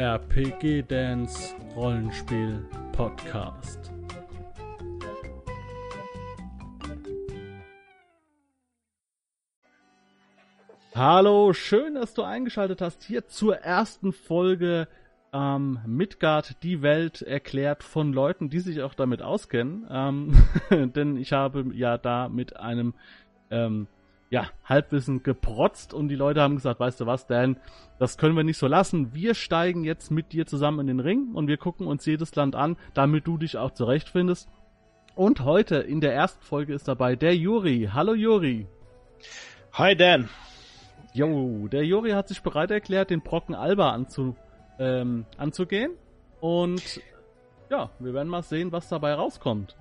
[0.00, 3.92] RPG Dance Rollenspiel Podcast.
[10.94, 14.88] Hallo, schön, dass du eingeschaltet hast hier zur ersten Folge
[15.34, 19.86] ähm, Midgard, die Welt erklärt von Leuten, die sich auch damit auskennen.
[19.90, 20.32] Ähm,
[20.94, 22.94] denn ich habe ja da mit einem
[23.50, 23.86] ähm,
[24.30, 27.56] ja, Halbwissen geprotzt und die Leute haben gesagt, weißt du was, Dan,
[27.98, 29.12] das können wir nicht so lassen.
[29.12, 32.54] Wir steigen jetzt mit dir zusammen in den Ring und wir gucken uns jedes Land
[32.54, 34.48] an, damit du dich auch zurechtfindest.
[35.16, 37.90] Und heute in der ersten Folge ist dabei der Juri.
[37.92, 38.68] Hallo Juri.
[39.72, 40.28] Hi Dan.
[41.12, 44.36] Jo, der Juri hat sich bereit erklärt, den Brocken Alba anzu,
[44.78, 45.90] ähm, anzugehen.
[46.40, 47.00] Und
[47.68, 49.76] ja, wir werden mal sehen, was dabei rauskommt.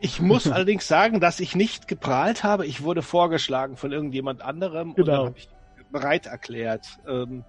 [0.00, 2.66] Ich muss allerdings sagen, dass ich nicht geprahlt habe.
[2.66, 4.98] Ich wurde vorgeschlagen von irgendjemand anderem genau.
[4.98, 5.48] und dann habe ich
[5.90, 6.86] bereit erklärt.
[7.06, 7.44] Ähm,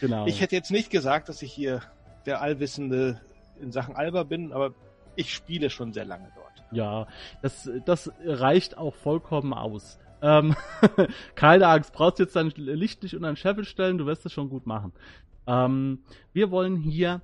[0.00, 0.26] genau.
[0.26, 1.82] Ich hätte jetzt nicht gesagt, dass ich hier
[2.26, 3.20] der Allwissende
[3.60, 4.74] in Sachen Alba bin, aber
[5.14, 6.64] ich spiele schon sehr lange dort.
[6.72, 7.06] Ja,
[7.42, 9.98] das, das reicht auch vollkommen aus.
[10.22, 10.56] Ähm,
[11.34, 14.48] keine Angst, brauchst jetzt dein Licht nicht unter den Scheffel stellen, du wirst es schon
[14.48, 14.92] gut machen.
[15.46, 16.00] Ähm,
[16.32, 17.20] wir wollen hier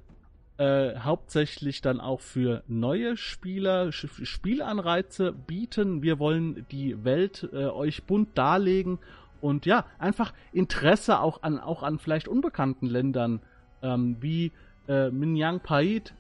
[0.59, 6.03] äh, hauptsächlich dann auch für neue Spieler Spielanreize bieten.
[6.03, 8.99] Wir wollen die Welt äh, euch bunt darlegen
[9.41, 13.41] und ja, einfach Interesse auch an, auch an vielleicht unbekannten Ländern
[13.83, 14.53] ähm, wie
[14.89, 16.13] äh, Minyang Pait,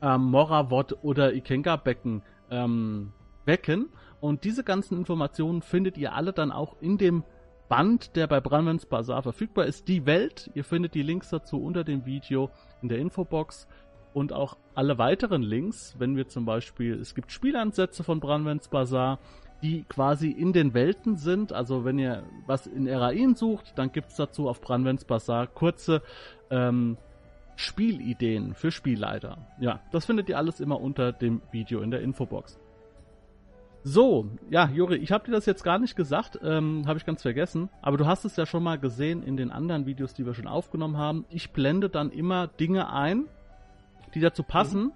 [0.00, 3.12] ähm, Moravot oder Ikenga Becken ähm,
[3.44, 3.88] wecken.
[4.20, 7.24] Und diese ganzen Informationen findet ihr alle dann auch in dem
[7.68, 10.50] Band, der bei Brandmans Bazaar verfügbar ist, die Welt.
[10.54, 12.50] Ihr findet die Links dazu unter dem Video
[12.82, 13.66] in der Infobox
[14.12, 19.18] und auch alle weiteren Links, wenn wir zum Beispiel, es gibt Spielansätze von Brandmans Bazaar,
[19.62, 21.52] die quasi in den Welten sind.
[21.52, 26.02] Also wenn ihr was in Erain sucht, dann gibt es dazu auf Brandmans Bazaar kurze
[26.50, 26.96] ähm,
[27.56, 29.38] Spielideen für Spielleiter.
[29.60, 32.58] Ja, das findet ihr alles immer unter dem Video in der Infobox.
[33.88, 37.22] So, ja, Juri, ich habe dir das jetzt gar nicht gesagt, ähm, habe ich ganz
[37.22, 40.34] vergessen, aber du hast es ja schon mal gesehen in den anderen Videos, die wir
[40.34, 41.24] schon aufgenommen haben.
[41.30, 43.26] Ich blende dann immer Dinge ein,
[44.12, 44.86] die dazu passen.
[44.86, 44.92] Mhm.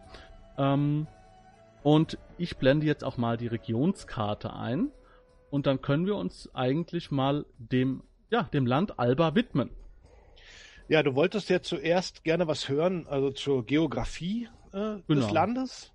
[0.58, 1.06] Ähm,
[1.84, 4.88] und ich blende jetzt auch mal die Regionskarte ein.
[5.50, 9.70] Und dann können wir uns eigentlich mal dem, ja, dem Land Alba widmen.
[10.88, 15.20] Ja, du wolltest ja zuerst gerne was hören, also zur Geografie äh, genau.
[15.20, 15.92] des Landes.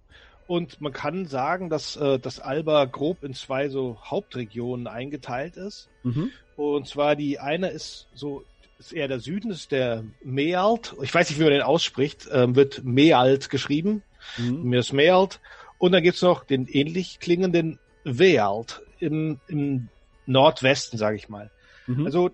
[0.48, 5.90] Und man kann sagen, dass äh, das Alba grob in zwei so Hauptregionen eingeteilt ist.
[6.04, 6.32] Mhm.
[6.56, 8.44] Und zwar die eine ist so
[8.78, 10.96] ist eher der Süden, ist der Mealt.
[11.02, 12.28] Ich weiß nicht, wie man den ausspricht.
[12.32, 14.04] Ähm, wird Mealt geschrieben.
[14.38, 14.64] Mhm.
[14.64, 15.40] Mir ist Mealt.
[15.78, 19.88] Und dann gibt's noch den ähnlich klingenden Wealt im, im
[20.26, 21.52] Nordwesten, sage ich mal.
[21.88, 22.06] Mhm.
[22.06, 22.32] Also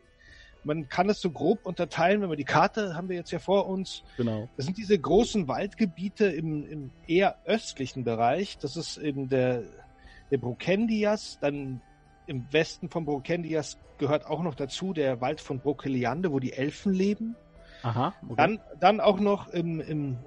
[0.63, 3.67] man kann es so grob unterteilen, wenn wir die Karte haben wir jetzt ja vor
[3.67, 4.03] uns.
[4.17, 4.47] Genau.
[4.57, 8.57] Das sind diese großen Waldgebiete im, im eher östlichen Bereich.
[8.57, 9.63] Das ist eben der,
[10.29, 11.81] der Brukendias, dann
[12.27, 16.93] im Westen von Brukendias gehört auch noch dazu der Wald von Brokeliande, wo die Elfen
[16.93, 17.35] leben.
[17.83, 18.13] Aha.
[18.23, 18.33] Okay.
[18.37, 20.17] Dann, dann auch noch im, im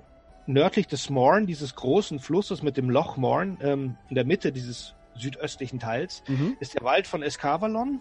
[0.47, 4.95] nördlich des Morn, dieses großen Flusses mit dem Loch Morn, ähm, in der Mitte dieses
[5.17, 6.57] südöstlichen Teils, mhm.
[6.61, 8.01] ist der Wald von Escavalon.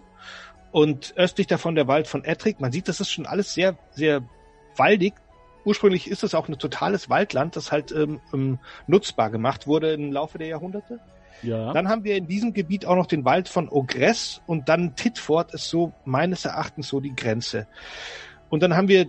[0.74, 2.58] Und östlich davon der Wald von Ettrick.
[2.58, 4.24] Man sieht, das ist schon alles sehr, sehr
[4.74, 5.14] waldig.
[5.64, 8.58] Ursprünglich ist es auch ein totales Waldland, das halt ähm, ähm,
[8.88, 10.98] nutzbar gemacht wurde im Laufe der Jahrhunderte.
[11.42, 11.72] Ja.
[11.72, 15.54] Dann haben wir in diesem Gebiet auch noch den Wald von Ogress und dann Titford
[15.54, 17.68] ist so meines Erachtens so die Grenze.
[18.48, 19.06] Und dann haben wir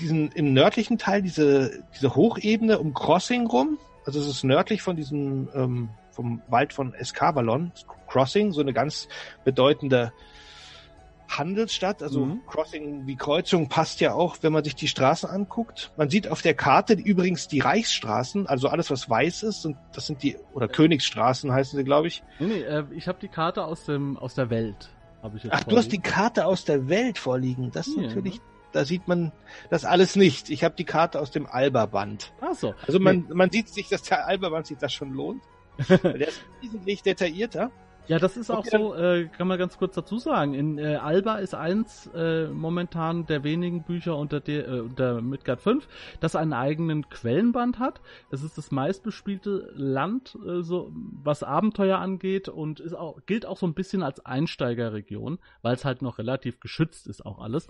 [0.00, 3.76] diesen im nördlichen Teil diese diese Hochebene um Crossing rum.
[4.06, 7.70] Also es ist nördlich von diesem ähm, vom Wald von Escavalon
[8.06, 9.08] Crossing, so eine ganz
[9.44, 10.14] bedeutende
[11.38, 12.40] Handelsstadt, also mhm.
[12.46, 15.92] Crossing wie Kreuzung passt ja auch, wenn man sich die Straßen anguckt.
[15.96, 20.06] Man sieht auf der Karte übrigens die Reichsstraßen, also alles was weiß ist, und das
[20.06, 22.22] sind die oder Königsstraßen heißen sie, glaube ich.
[22.38, 24.90] Nee, nee äh, ich habe die Karte aus dem aus der Welt.
[25.22, 25.70] Hab ich jetzt Ach, vorliegen.
[25.70, 27.70] du hast die Karte aus der Welt vorliegen.
[27.70, 28.02] Das ist ja.
[28.02, 28.40] natürlich
[28.72, 29.32] da sieht man
[29.70, 30.50] das alles nicht.
[30.50, 32.32] Ich habe die Karte aus dem Alba-Band.
[32.40, 32.74] Ach so.
[32.86, 33.34] Also man, nee.
[33.34, 35.42] man sieht sich, dass der Alba-Band sich das schon lohnt.
[35.88, 37.70] der ist wesentlich detaillierter.
[38.08, 40.54] Ja, das ist auch so, äh, kann man ganz kurz dazu sagen.
[40.54, 45.60] In äh, Alba ist eins äh, momentan der wenigen Bücher unter der äh, unter Midgard
[45.60, 45.86] 5,
[46.20, 48.00] das einen eigenen Quellenband hat.
[48.30, 50.90] Es ist das meistbespielte Land, äh, so
[51.22, 55.84] was Abenteuer angeht und ist auch, gilt auch so ein bisschen als Einsteigerregion, weil es
[55.84, 57.68] halt noch relativ geschützt ist auch alles.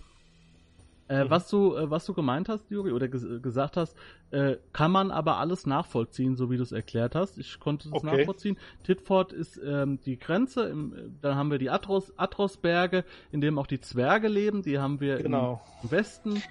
[1.13, 1.31] Äh, mhm.
[1.31, 3.95] was, du, äh, was du gemeint hast, Juri, oder ges gesagt hast,
[4.31, 7.37] äh, kann man aber alles nachvollziehen, so wie du es erklärt hast.
[7.37, 8.19] Ich konnte es okay.
[8.19, 8.57] nachvollziehen.
[8.85, 13.67] Titford ist ähm, die Grenze, im, dann haben wir die Atros, Atrosberge, in dem auch
[13.67, 15.61] die Zwerge leben, die haben wir genau.
[15.83, 16.43] im Westen.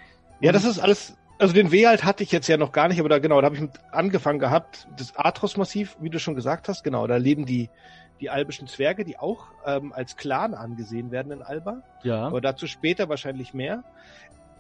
[0.41, 3.09] Ja, das ist alles Also den Wehalt hatte ich jetzt ja noch gar nicht, aber
[3.09, 4.87] da genau, da habe ich mit angefangen gehabt.
[4.95, 7.69] Das Athos-Massiv, wie du schon gesagt hast, genau, da leben die
[8.21, 11.81] die albischen Zwerge, die auch ähm, als Clan angesehen werden in Alba.
[12.03, 12.27] Ja.
[12.27, 13.83] Aber dazu später wahrscheinlich mehr.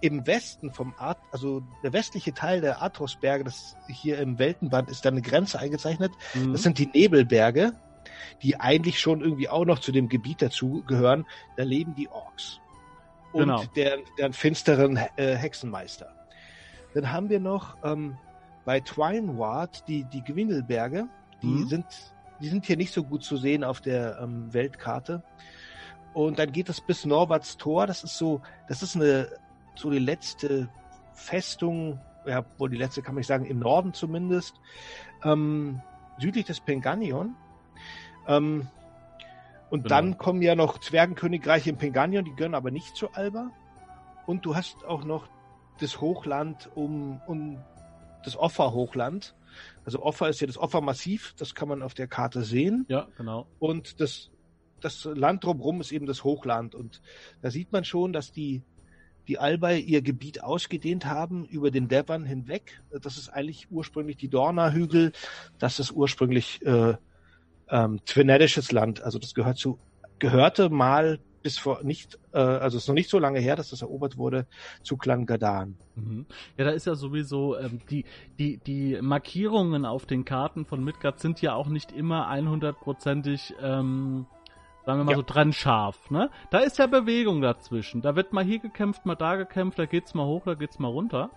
[0.01, 5.05] Im Westen vom Art, also der westliche Teil der Athosberge, das hier im Weltenband ist
[5.05, 6.11] da eine Grenze eingezeichnet.
[6.33, 6.53] Mhm.
[6.53, 7.73] Das sind die Nebelberge,
[8.41, 11.25] die eigentlich schon irgendwie auch noch zu dem Gebiet dazu gehören.
[11.55, 12.59] Da leben die Orks.
[13.31, 13.63] Und genau.
[13.75, 16.13] deren, deren finsteren äh, Hexenmeister.
[16.93, 18.17] Dann haben wir noch ähm,
[18.65, 21.07] bei Twineward die, die Gwindelberge.
[21.41, 21.67] Die mhm.
[21.67, 21.85] sind,
[22.41, 25.23] die sind hier nicht so gut zu sehen auf der ähm, Weltkarte.
[26.13, 27.87] Und dann geht es bis Norberts Tor.
[27.87, 29.29] Das ist so, das ist eine,
[29.75, 30.69] so die letzte
[31.13, 34.55] Festung, ja, wohl die letzte kann man nicht sagen, im Norden zumindest,
[35.23, 35.81] ähm,
[36.17, 37.35] südlich des Penganion.
[38.27, 38.67] Ähm,
[39.69, 39.95] und genau.
[39.95, 43.51] dann kommen ja noch Zwergenkönigreiche im Penganion, die gehören aber nicht zu Alba.
[44.25, 45.29] Und du hast auch noch
[45.79, 47.57] das Hochland um, um
[48.23, 49.35] das Offa-Hochland.
[49.85, 52.85] Also Offa ist ja das Offa-Massiv, das kann man auf der Karte sehen.
[52.87, 53.47] Ja, genau.
[53.59, 54.29] Und das,
[54.79, 56.75] das Land drumherum ist eben das Hochland.
[56.75, 57.01] Und
[57.41, 58.63] da sieht man schon, dass die,
[59.27, 62.81] die Albay ihr Gebiet ausgedehnt haben über den Devon hinweg.
[63.01, 65.11] Das ist eigentlich ursprünglich die Dorna-Hügel.
[65.59, 66.95] Das ist ursprünglich äh,
[67.69, 69.01] ähm, Twinedisches Land.
[69.01, 69.79] Also das gehört zu,
[70.19, 73.69] gehörte mal bis vor nicht, äh, also es ist noch nicht so lange her, dass
[73.71, 74.45] das erobert wurde,
[74.83, 75.75] zu Clan Gadan.
[75.95, 76.25] Mhm.
[76.57, 78.05] Ja, da ist ja sowieso ähm, die
[78.37, 84.27] die die Markierungen auf den Karten von Midgard sind ja auch nicht immer 100%ig ähm,
[84.85, 85.17] sagen wir mal ja.
[85.17, 86.29] so trennscharf, ne?
[86.49, 88.01] Da ist ja Bewegung dazwischen.
[88.01, 90.87] Da wird mal hier gekämpft, mal da gekämpft, da geht's mal hoch, da geht's mal
[90.87, 91.29] runter.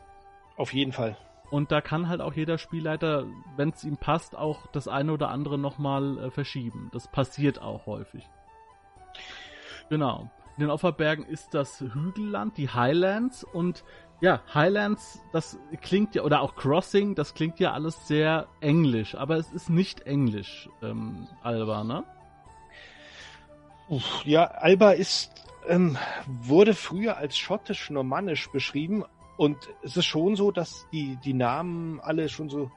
[0.56, 1.17] Auf jeden Fall.
[1.50, 3.26] Und da kann halt auch jeder Spielleiter,
[3.56, 6.91] wenn es ihm passt, auch das eine oder andere nochmal äh, verschieben.
[6.93, 8.29] Das passiert auch häufig.
[9.88, 10.31] Genau.
[10.56, 13.85] In den Opferbergen ist das Hügelland, die Highlands und
[14.20, 19.37] ja, Highlands, das klingt ja, oder auch Crossing, das klingt ja alles sehr englisch, aber
[19.37, 22.05] es ist nicht englisch, ähm, Alba, ne?
[24.25, 25.31] Ja, Alba ist,
[25.69, 25.96] ähm,
[26.26, 29.04] wurde früher als schottisch-normannisch beschrieben
[29.36, 32.70] und es ist schon so, dass die, die Namen alle schon so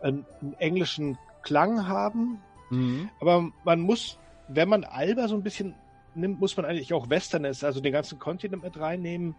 [0.00, 2.40] einen, einen englischen Klang haben,
[2.70, 3.10] mhm.
[3.20, 4.18] aber man muss,
[4.48, 5.74] wenn man Alba so ein bisschen
[6.14, 9.34] nimmt, muss man eigentlich auch Westerners, also den ganzen Kontinent mit reinnehmen,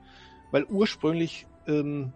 [0.52, 2.14] weil ursprünglich, ähm,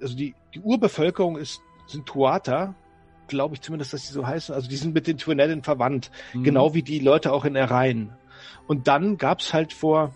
[0.00, 2.74] also die, die Urbevölkerung ist, sind Tuata,
[3.28, 4.54] glaube ich zumindest, dass sie so heißen.
[4.54, 6.44] Also die sind mit den Twinellen verwandt, mhm.
[6.44, 8.16] genau wie die Leute auch in Erein.
[8.66, 10.14] Und dann gab's halt vor,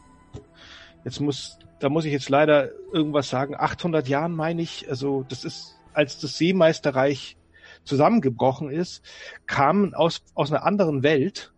[1.04, 5.44] jetzt muss, da muss ich jetzt leider irgendwas sagen, 800 Jahren meine ich, also das
[5.44, 7.36] ist, als das Seemeisterreich
[7.84, 9.02] zusammengebrochen ist,
[9.46, 11.52] kamen aus, aus einer anderen Welt,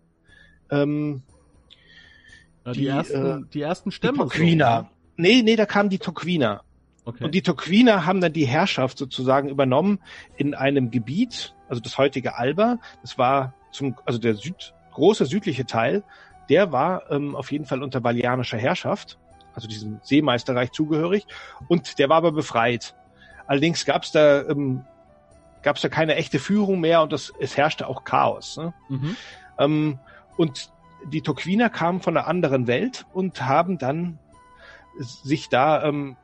[0.71, 1.23] ähm,
[2.67, 4.13] die, die, ersten, äh, die ersten Stämme.
[4.15, 4.81] Die Toquina.
[4.81, 6.63] So, nee, nee, da kamen die Toquina.
[7.05, 7.25] Okay.
[7.25, 9.99] Und die Toquina haben dann die Herrschaft sozusagen übernommen
[10.37, 12.79] in einem Gebiet, also das heutige Alba.
[13.03, 16.03] Das war zum, also der Süd, große südliche Teil,
[16.49, 19.19] der war ähm, auf jeden Fall unter balianischer Herrschaft,
[19.55, 21.27] also diesem Seemeisterreich zugehörig,
[21.69, 22.95] und der war aber befreit.
[23.47, 24.85] Allerdings gab es da ähm,
[25.65, 28.57] gab es da keine echte Führung mehr und das, es herrschte auch Chaos.
[28.57, 28.75] Ne?
[28.89, 29.17] Mhm.
[29.59, 29.99] Ähm,
[30.37, 30.71] und
[31.07, 34.19] die Toquiner kamen von einer anderen Welt und haben dann
[34.99, 36.17] sich da, ähm,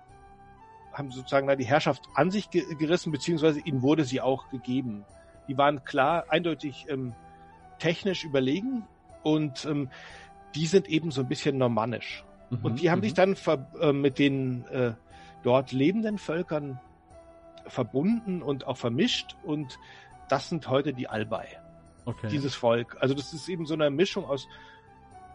[0.92, 5.04] haben sozusagen da die Herrschaft an sich ge gerissen, beziehungsweise ihnen wurde sie auch gegeben.
[5.48, 7.14] Die waren klar, eindeutig ähm,
[7.78, 8.86] technisch überlegen
[9.22, 9.90] und ähm,
[10.54, 12.24] die sind eben so ein bisschen normannisch.
[12.50, 13.36] Mhm, und die haben sich mhm.
[13.44, 14.92] dann äh, mit den äh,
[15.42, 16.80] dort lebenden Völkern
[17.66, 19.78] verbunden und auch vermischt und
[20.28, 21.46] das sind heute die Albay.
[22.04, 22.28] Okay.
[22.30, 22.96] Dieses Volk.
[23.00, 24.48] Also das ist eben so eine Mischung aus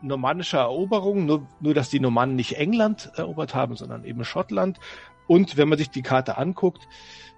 [0.01, 4.79] normannischer Eroberung, nur, nur dass die Normannen nicht England erobert haben, sondern eben Schottland.
[5.27, 6.87] Und wenn man sich die Karte anguckt,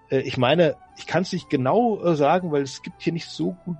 [0.09, 3.29] äh, ich meine, ich kann es nicht genau äh, sagen, weil es gibt hier nicht
[3.29, 3.77] so gut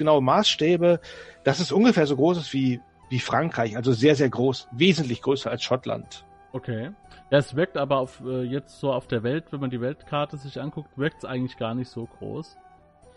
[0.00, 1.00] genaue Maßstäbe,
[1.44, 2.80] dass es ungefähr so groß ist wie,
[3.10, 6.24] wie Frankreich, also sehr, sehr groß, wesentlich größer als Schottland.
[6.52, 6.90] Okay.
[7.30, 10.36] Ja, es wirkt aber auf, äh, jetzt so auf der Welt, wenn man die Weltkarte
[10.36, 12.56] sich anguckt, wirkt es eigentlich gar nicht so groß.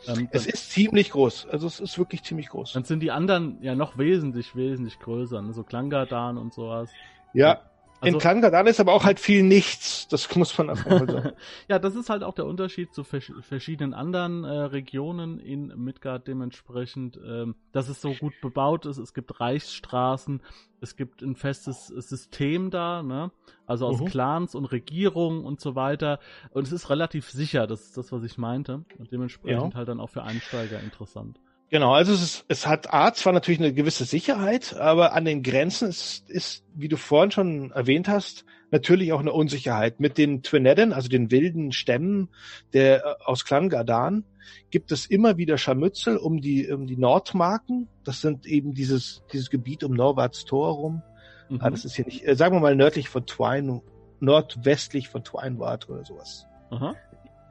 [0.07, 1.47] Ähm, es ist ziemlich groß.
[1.47, 2.73] Also es ist wirklich ziemlich groß.
[2.73, 5.41] Dann sind die anderen ja noch wesentlich, wesentlich größer.
[5.41, 5.53] Ne?
[5.53, 6.91] So Klangadan und sowas.
[7.33, 7.61] Ja,
[8.03, 10.07] also, in Klangadan ist aber auch halt viel nichts.
[10.07, 11.31] Das muss man einfach mal sagen.
[11.67, 16.27] ja, das ist halt auch der Unterschied zu vers verschiedenen anderen äh, Regionen in Midgard
[16.27, 18.97] dementsprechend, ähm, dass es so gut bebaut ist.
[18.97, 20.41] Es gibt Reichsstraßen,
[20.81, 23.31] es gibt ein festes System da, ne?
[23.65, 24.09] Also aus uh -huh.
[24.11, 26.19] Clans und Regierungen und so weiter.
[26.51, 28.83] Und es ist relativ sicher, das ist das, was ich meinte.
[28.97, 29.77] Und dementsprechend ja.
[29.77, 31.39] halt dann auch für Einsteiger interessant.
[31.73, 35.41] Genau, also es, ist, es hat A zwar natürlich eine gewisse Sicherheit, aber an den
[35.41, 39.99] Grenzen ist, ist, wie du vorhin schon erwähnt hast, natürlich auch eine Unsicherheit.
[39.99, 42.29] Mit den Twinedden, also den wilden Stämmen
[42.73, 44.23] der äh, aus Clan Gardan,
[44.69, 47.87] gibt es immer wieder Scharmützel um die, um die Nordmarken.
[48.03, 51.01] Das sind eben dieses, dieses Gebiet um Norwarts Tor rum.
[51.49, 51.57] Mhm.
[51.59, 53.81] Ah, das ist hier nicht, äh, sagen wir mal nördlich von Twine,
[54.19, 56.45] nordwestlich von Twineward oder sowas.
[56.69, 56.93] Aha.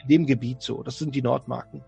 [0.02, 0.84] In dem Gebiet so.
[0.84, 1.82] Das sind die Nordmarken.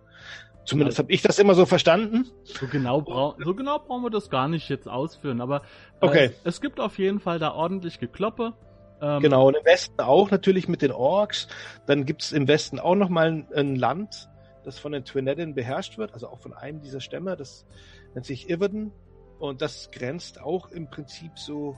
[0.64, 2.30] Zumindest habe ich das immer so verstanden.
[2.44, 5.62] So genau, brau so genau brauchen wir das gar nicht jetzt ausführen, aber
[6.00, 6.30] äh, okay.
[6.44, 8.54] es, gibt auf jeden Fall da ordentlich Gekloppe.
[9.00, 11.48] Ähm, genau, und im Westen auch natürlich mit den Orks.
[11.86, 14.28] Dann gibt es im Westen auch nochmal ein, ein Land,
[14.64, 17.66] das von den Twinedden beherrscht wird, also auch von einem dieser Stämme, das
[18.14, 18.92] nennt sich Iverden.
[19.38, 21.76] Und das grenzt auch im Prinzip so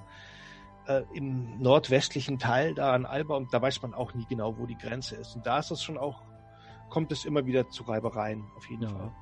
[0.87, 4.67] äh, im nordwestlichen Teil da an Alba und da weiß man auch nie genau, wo
[4.67, 5.35] die Grenze ist.
[5.35, 6.23] Und da ist das schon auch
[6.91, 8.89] kommt es immer wieder zu Reibereien, auf jeden ja.
[8.89, 9.13] Fall.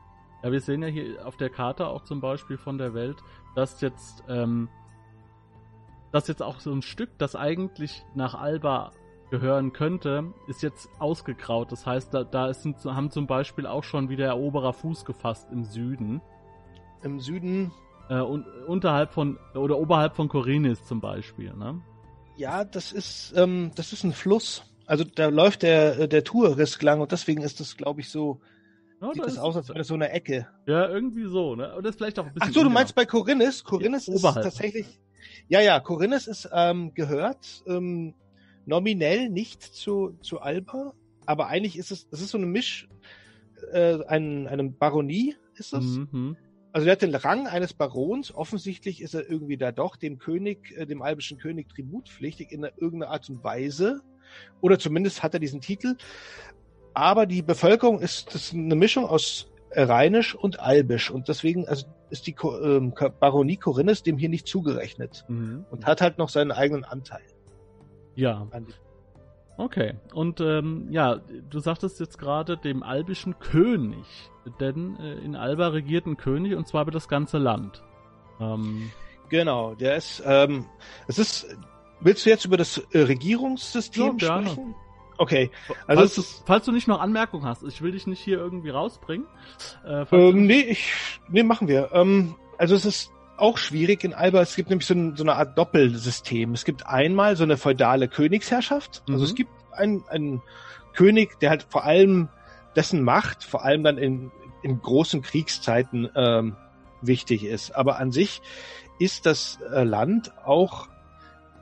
[0.42, 3.16] Ja, wir sehen ja hier auf der Karte auch zum Beispiel von der Welt,
[3.54, 4.68] dass jetzt, ähm,
[6.12, 8.92] dass jetzt auch so ein Stück, das eigentlich nach Alba
[9.30, 11.72] gehören könnte, ist jetzt ausgegraut.
[11.72, 15.64] Das heißt, da, da sind, haben zum Beispiel auch schon wieder Eroberer Fuß gefasst im
[15.64, 16.20] Süden.
[17.02, 17.72] Im Süden?
[18.10, 21.80] Äh, un, unterhalb von, oder oberhalb von Korinis zum Beispiel, ne?
[22.36, 27.00] Ja, das ist, ähm, das ist ein Fluss also da läuft der, der Tourrisk lang
[27.00, 28.40] und deswegen ist das, glaube ich, so.
[29.00, 30.46] Ja, sieht das, das aus, als wäre das so eine Ecke.
[30.66, 31.74] Ja, irgendwie so, ne?
[31.74, 32.50] Und das vielleicht auch ein bisschen.
[32.50, 33.64] Ach so, du meinst bei Corinnes?
[33.64, 34.44] Corinnes ja, ist oberhalb.
[34.44, 35.00] tatsächlich.
[35.48, 38.14] Ja, ja, Corinnes ist ähm, gehört ähm,
[38.66, 40.94] nominell nicht zu, zu Alba,
[41.26, 42.88] aber eigentlich ist es, das ist so eine Misch,
[43.72, 45.84] äh, ein, eine Baronie ist es.
[45.84, 46.36] Mhm.
[46.72, 48.34] Also er hat den Rang eines Barons.
[48.34, 53.12] Offensichtlich ist er irgendwie da doch dem König, äh, dem albischen König tributpflichtig in irgendeiner
[53.12, 54.02] Art und Weise.
[54.60, 55.96] Oder zumindest hat er diesen Titel.
[56.94, 61.10] Aber die Bevölkerung ist, ist eine Mischung aus Rheinisch und Albisch.
[61.10, 65.24] Und deswegen also ist die ähm, Baronie Korinnes dem hier nicht zugerechnet.
[65.28, 65.64] Mhm.
[65.70, 67.22] Und hat halt noch seinen eigenen Anteil.
[68.14, 68.46] Ja.
[69.56, 69.94] Okay.
[70.12, 74.06] Und ähm, ja, du sagtest jetzt gerade dem albischen König.
[74.60, 77.82] Denn äh, in Alba regiert ein König und zwar über das ganze Land.
[78.40, 78.90] Ähm,
[79.28, 80.66] genau, der ist, ähm,
[81.08, 81.56] es ist
[82.00, 84.74] Willst du jetzt über das äh, Regierungssystem ja, sprechen?
[85.16, 85.50] Okay.
[85.86, 88.70] Also falls, du, falls du nicht noch Anmerkungen hast, ich will dich nicht hier irgendwie
[88.70, 89.26] rausbringen.
[89.86, 90.92] Äh, ähm, nee, ich,
[91.28, 91.90] nee, machen wir.
[91.92, 94.40] Ähm, also es ist auch schwierig in Alba.
[94.40, 96.52] Es gibt nämlich so, ein, so eine Art Doppelsystem.
[96.52, 99.02] Es gibt einmal so eine feudale Königsherrschaft.
[99.08, 99.24] Also mhm.
[99.24, 100.42] es gibt einen, einen
[100.94, 102.28] König, der halt vor allem
[102.76, 104.30] dessen Macht, vor allem dann in,
[104.62, 106.56] in großen Kriegszeiten ähm,
[107.02, 107.72] wichtig ist.
[107.72, 108.40] Aber an sich
[108.98, 110.88] ist das äh, Land auch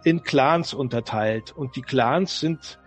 [0.05, 1.53] in Clans unterteilt.
[1.53, 2.79] Und die Clans sind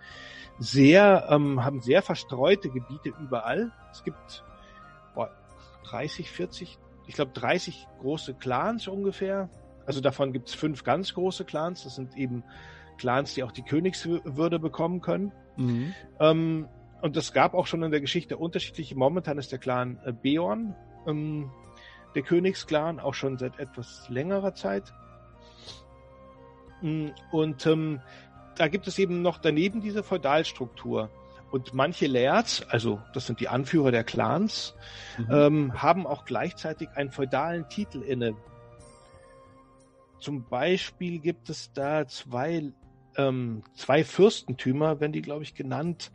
[0.58, 3.72] sehr, ähm, haben sehr verstreute Gebiete überall.
[3.92, 4.44] Es gibt
[5.14, 5.30] boah,
[5.84, 9.50] 30, 40, ich glaube 30 große Clans ungefähr.
[9.86, 11.84] Also davon gibt es fünf ganz große Clans.
[11.84, 12.42] Das sind eben
[12.98, 15.32] Clans, die auch die Königswürde bekommen können.
[15.56, 15.94] Mhm.
[16.18, 16.68] Ähm,
[17.02, 18.96] und es gab auch schon in der Geschichte unterschiedliche.
[18.96, 20.74] Momentan ist der Clan äh, Beorn
[21.06, 21.50] ähm,
[22.14, 24.92] der Königsclan, auch schon seit etwas längerer Zeit.
[26.82, 28.00] Mm, und ähm,
[28.56, 31.10] da gibt es eben noch daneben diese Feudalstruktur.
[31.50, 34.74] Und manche Lairds, also das sind die Anführer der Clans,
[35.16, 35.26] mhm.
[35.30, 38.34] ähm, haben auch gleichzeitig einen feudalen Titel inne.
[40.18, 42.72] Zum Beispiel gibt es da zwei,
[43.16, 46.10] ähm, zwei Fürstentümer, wenn die, glaube ich, genannt,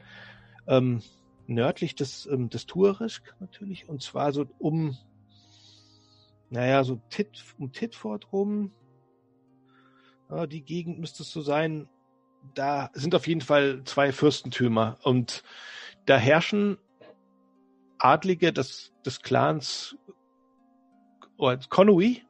[0.67, 1.01] ähm,
[1.47, 4.97] nördlich des, ähm, des Tuarisk natürlich, und zwar so um,
[6.49, 8.71] naja, so Tit, um Titford rum,
[10.31, 11.87] ja, die Gegend müsste es so sein.
[12.55, 15.43] Da sind auf jeden Fall zwei Fürstentümer und
[16.05, 16.77] da herrschen
[17.99, 19.95] Adlige des, des Clans
[21.69, 22.23] Konui.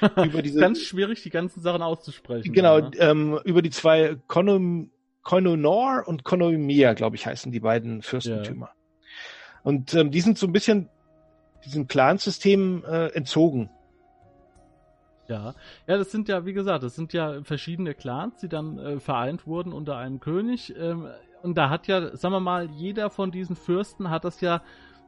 [0.16, 2.52] über diese, Ganz schwierig, die ganzen Sachen auszusprechen.
[2.52, 2.90] Genau, ja.
[2.98, 4.90] ähm, über die zwei Konum,
[5.22, 8.66] Konunor und Konomia, glaube ich, heißen die beiden Fürstentümer.
[8.66, 8.74] Ja.
[9.62, 10.88] Und ähm, die sind so ein bisschen
[11.64, 13.70] diesem Clansystem äh, entzogen.
[15.28, 15.54] Ja,
[15.86, 19.46] ja, das sind ja, wie gesagt, das sind ja verschiedene Clans, die dann äh, vereint
[19.46, 20.74] wurden unter einem König.
[20.78, 21.08] Ähm,
[21.42, 24.62] und da hat ja, sagen wir mal, jeder von diesen Fürsten hat das ja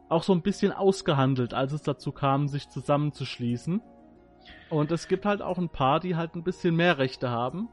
[0.08, 3.80] auch so ein bisschen ausgehandelt, als es dazu kam, sich zusammenzuschließen.
[4.70, 7.68] Und es gibt halt auch ein paar, die halt ein bisschen mehr Rechte haben.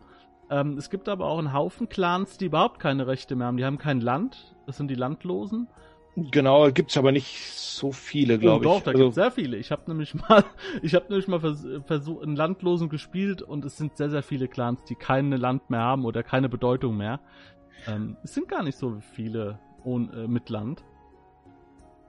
[0.49, 3.57] Ähm, es gibt aber auch einen Haufen Clans, die überhaupt keine Rechte mehr haben.
[3.57, 5.67] Die haben kein Land, das sind die Landlosen.
[6.15, 8.77] Genau, gibt's aber nicht so viele, glaube oh, ich.
[8.77, 9.57] Doch, da also, gibt's sehr viele.
[9.57, 10.45] Ich habe nämlich mal,
[10.81, 14.48] ich habe nämlich mal versucht, vers einen Landlosen gespielt und es sind sehr, sehr viele
[14.48, 17.19] Clans, die kein Land mehr haben oder keine Bedeutung mehr.
[17.88, 20.84] Ähm, es sind gar nicht so viele ohne, äh, mit Land.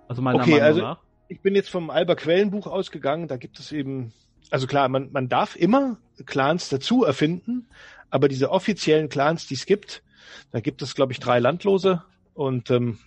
[0.09, 0.99] Also meiner okay, Meinung also, nach.
[1.29, 4.13] Ich bin jetzt vom Alber Quellenbuch ausgegangen, da gibt es eben,
[4.51, 7.67] also klar, man, man darf immer Clans dazu erfinden,
[8.11, 10.05] aber diese offiziellen Clans, die es gibt,
[10.53, 12.99] da gibt es, glaube ich, drei Landlose und ähm,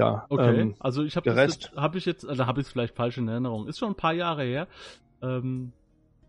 [0.00, 0.26] ja.
[0.28, 1.30] Okay, ähm, also ich habe
[1.76, 3.66] habe ich jetzt, also habe ich es vielleicht falsch in Erinnerung.
[3.66, 4.66] Ist schon ein paar Jahre her.
[5.22, 5.72] Ähm,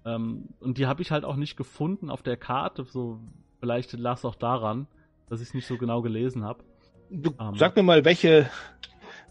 [0.05, 2.83] ähm, und die habe ich halt auch nicht gefunden auf der Karte.
[2.85, 3.19] So,
[3.59, 4.87] vielleicht lag es auch daran,
[5.29, 6.63] dass ich es nicht so genau gelesen habe.
[7.11, 8.49] Ähm, sag mir mal, welche,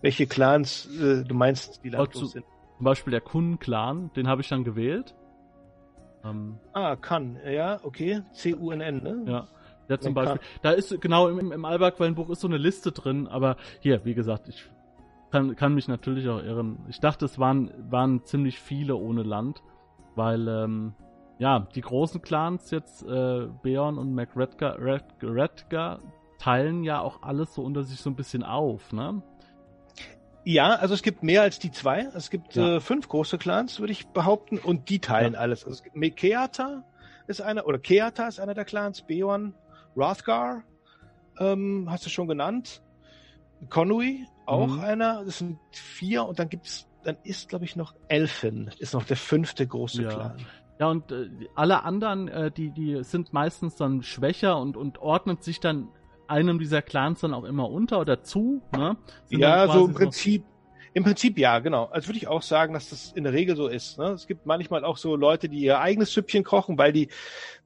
[0.03, 2.45] welche Clans äh, du meinst, die landlos sind.
[2.77, 5.15] Zum Beispiel der Kun-Clan, den habe ich dann gewählt.
[6.25, 8.23] Ähm, ah, Kun, ja, okay.
[8.33, 9.25] C-U-N-N, ne?
[9.27, 9.49] Ja.
[9.91, 10.41] Ja, zum Beispiel.
[10.63, 14.49] Da ist genau im, im Alba-Quellenbuch ist so eine Liste drin, aber hier, wie gesagt,
[14.49, 14.71] ich
[15.33, 16.79] kann, kann mich natürlich auch irren.
[16.89, 19.65] Ich dachte, es waren, waren ziemlich viele ohne Land,
[20.15, 20.95] weil, ähm,
[21.39, 25.99] ja, die großen Clans jetzt, äh, Beorn und McRedgar Red, Redgar,
[26.39, 29.23] teilen ja auch alles so unter sich so ein bisschen auf, ne?
[30.45, 32.09] Ja, also es gibt mehr als die zwei.
[32.15, 32.77] Es gibt ja.
[32.77, 35.41] äh, fünf große Clans, würde ich behaupten, und die teilen ja.
[35.41, 35.65] alles.
[35.65, 36.85] Also es gibt Keata
[37.31, 39.55] ist einer, oder Keata ist einer der Clans, Beorn,
[39.97, 40.63] Rothgar,
[41.39, 42.83] ähm, hast du schon genannt.
[43.69, 44.81] Conwy, auch mhm.
[44.81, 45.25] einer.
[45.25, 49.17] Das sind vier und dann gibt's, dann ist, glaube ich, noch Elfen, ist noch der
[49.17, 50.09] fünfte große ja.
[50.09, 50.37] Clan.
[50.79, 55.45] Ja, und äh, alle anderen, äh, die, die sind meistens dann schwächer und, und ordnet
[55.45, 55.89] sich dann
[56.27, 58.97] einem dieser Clans dann auch immer unter oder zu, ne?
[59.27, 60.45] Sind ja, so im Prinzip,
[60.93, 61.85] im Prinzip ja, genau.
[61.87, 63.99] Also würde ich auch sagen, dass das in der Regel so ist.
[63.99, 64.07] Ne?
[64.07, 67.09] Es gibt manchmal auch so Leute, die ihr eigenes Süppchen kochen, weil die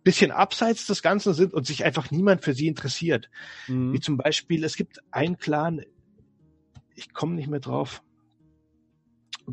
[0.03, 3.31] bisschen abseits des Ganzen sind und sich einfach niemand für sie interessiert.
[3.67, 3.95] Mhm.
[3.95, 5.83] Wie zum Beispiel, es gibt einen Clan,
[6.95, 8.03] ich komme nicht mehr drauf.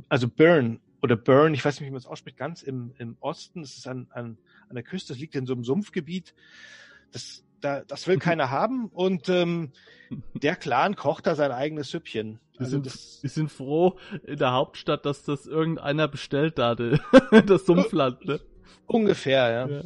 [0.09, 3.61] Also Burn oder Burn, ich weiß nicht, wie man es ausspricht, ganz im, im Osten.
[3.61, 4.37] Es ist an, an,
[4.67, 6.35] an der Küste, das liegt in so einem Sumpfgebiet.
[7.11, 9.71] Das, da, das will keiner haben und ähm,
[10.33, 12.39] der Clan kocht da sein eigenes Süppchen.
[12.61, 16.75] Wir, also sind, wir sind froh in der Hauptstadt, dass das irgendeiner bestellt da,
[17.45, 18.25] das Sumpfland.
[18.25, 18.39] Ne?
[18.87, 19.67] Ungefähr, ja.
[19.67, 19.81] ja.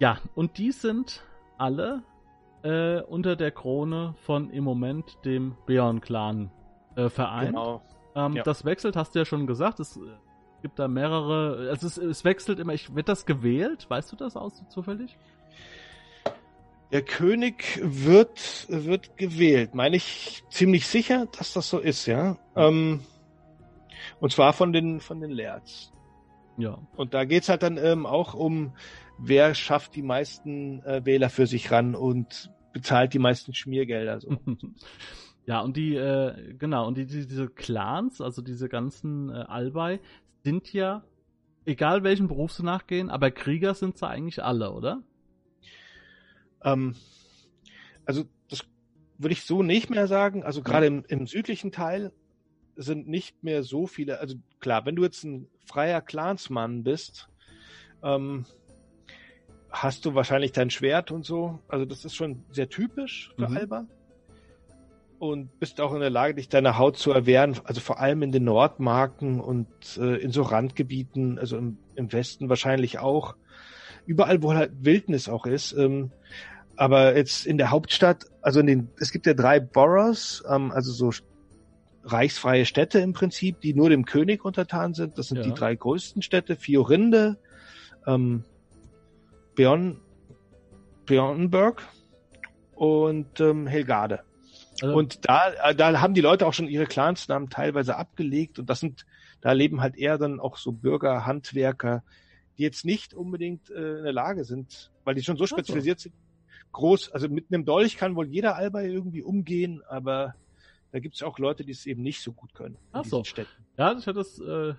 [0.00, 1.22] Ja, und die sind
[1.58, 2.02] alle
[2.64, 6.50] äh, unter der Krone von im Moment dem Beorn-Clan
[6.96, 7.50] äh, vereint.
[7.50, 7.82] Genau.
[8.16, 8.42] Ähm, ja.
[8.42, 9.78] Das wechselt, hast du ja schon gesagt.
[9.78, 9.98] Es
[10.60, 11.68] gibt da mehrere.
[11.70, 12.74] Also es, es wechselt immer.
[12.74, 13.86] Ich, wird das gewählt?
[13.88, 15.16] Weißt du das aus zufällig?
[16.92, 19.74] Der König wird, wird gewählt.
[19.74, 22.36] Meine ich ziemlich sicher, dass das so ist, ja.
[22.54, 23.00] Ähm,
[24.20, 25.90] und zwar von den, von den Lairds.
[26.58, 26.78] Ja.
[26.96, 28.74] Und da geht's halt dann ähm, auch um,
[29.18, 34.20] wer schafft die meisten äh, Wähler für sich ran und bezahlt die meisten Schmiergelder.
[34.20, 34.36] So.
[35.46, 40.00] ja, und die, äh, genau, und die, die, diese Clans, also diese ganzen äh, Albei,
[40.44, 41.04] sind ja,
[41.64, 45.02] egal welchen Beruf sie nachgehen, aber Krieger sind sie eigentlich alle, oder?
[46.64, 46.96] Ähm,
[48.04, 48.64] also das
[49.18, 50.42] würde ich so nicht mehr sagen.
[50.42, 52.12] Also gerade im, im südlichen Teil
[52.76, 54.20] sind nicht mehr so viele.
[54.20, 57.28] Also klar, wenn du jetzt ein freier Clansmann bist,
[58.02, 58.44] ähm,
[59.70, 61.60] hast du wahrscheinlich dein Schwert und so.
[61.68, 63.56] Also das ist schon sehr typisch für mhm.
[63.56, 63.86] Alba.
[65.18, 68.32] Und bist auch in der Lage, dich deiner Haut zu erwehren, also vor allem in
[68.32, 73.36] den Nordmarken und äh, in so Randgebieten, also im, im Westen wahrscheinlich auch.
[74.04, 75.74] Überall, wo halt Wildnis auch ist.
[75.74, 76.10] Ähm,
[76.76, 80.92] aber jetzt in der Hauptstadt, also in den, es gibt ja drei Boroughs, ähm, also
[80.92, 81.12] so
[82.04, 85.18] reichsfreie Städte im Prinzip, die nur dem König untertan sind.
[85.18, 85.44] Das sind ja.
[85.44, 87.38] die drei größten Städte, Fiorinde,
[88.06, 88.44] ähm,
[89.54, 90.00] Björn,
[91.06, 91.82] Björnberg
[92.74, 94.20] und ähm, Helgade.
[94.80, 98.68] Also, und da, äh, da haben die Leute auch schon ihre Clansnamen teilweise abgelegt und
[98.68, 99.06] das sind,
[99.40, 102.02] da leben halt eher dann auch so Bürger, Handwerker,
[102.58, 106.02] die jetzt nicht unbedingt äh, in der Lage sind, weil die schon so spezialisiert also.
[106.04, 106.14] sind,
[106.72, 110.34] groß, also mit einem Dolch kann wohl jeder Albei irgendwie umgehen, aber
[110.90, 112.76] da gibt es auch Leute, die es eben nicht so gut können.
[112.92, 113.24] Ach so.
[113.24, 113.50] Städten.
[113.78, 114.74] Ja, ich hatte das, äh,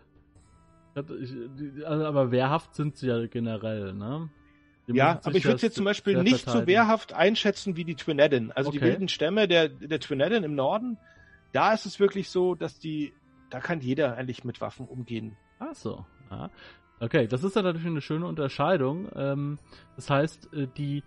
[1.21, 4.29] ich, die, also, aber wehrhaft sind sie ja generell, ne?
[4.87, 8.51] Die ja, aber ich würde jetzt zum Beispiel nicht so wehrhaft einschätzen wie die Twinedin.
[8.51, 8.79] Also okay.
[8.79, 10.97] die wilden Stämme der, der Twinedin im Norden,
[11.53, 13.13] da ist es wirklich so, dass die,
[13.49, 15.37] da kann jeder eigentlich mit Waffen umgehen.
[15.59, 16.05] Ach so.
[16.29, 16.49] Ja.
[16.99, 19.09] Okay, das ist ja natürlich eine schöne Unterscheidung.
[19.15, 19.57] Ähm,
[19.95, 21.03] das heißt, äh, die,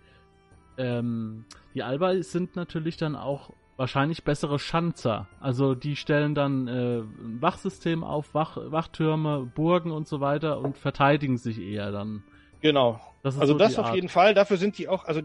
[0.77, 5.27] ähm, die Alba sind natürlich dann auch wahrscheinlich bessere Schanzer.
[5.39, 10.77] Also die stellen dann äh, ein Wachsystem auf, Wach, Wachtürme, Burgen und so weiter und
[10.77, 12.23] verteidigen sich eher dann.
[12.61, 12.99] Genau.
[13.23, 13.95] Das also so das auf Art.
[13.95, 14.33] jeden Fall.
[14.33, 15.21] Dafür sind die auch, also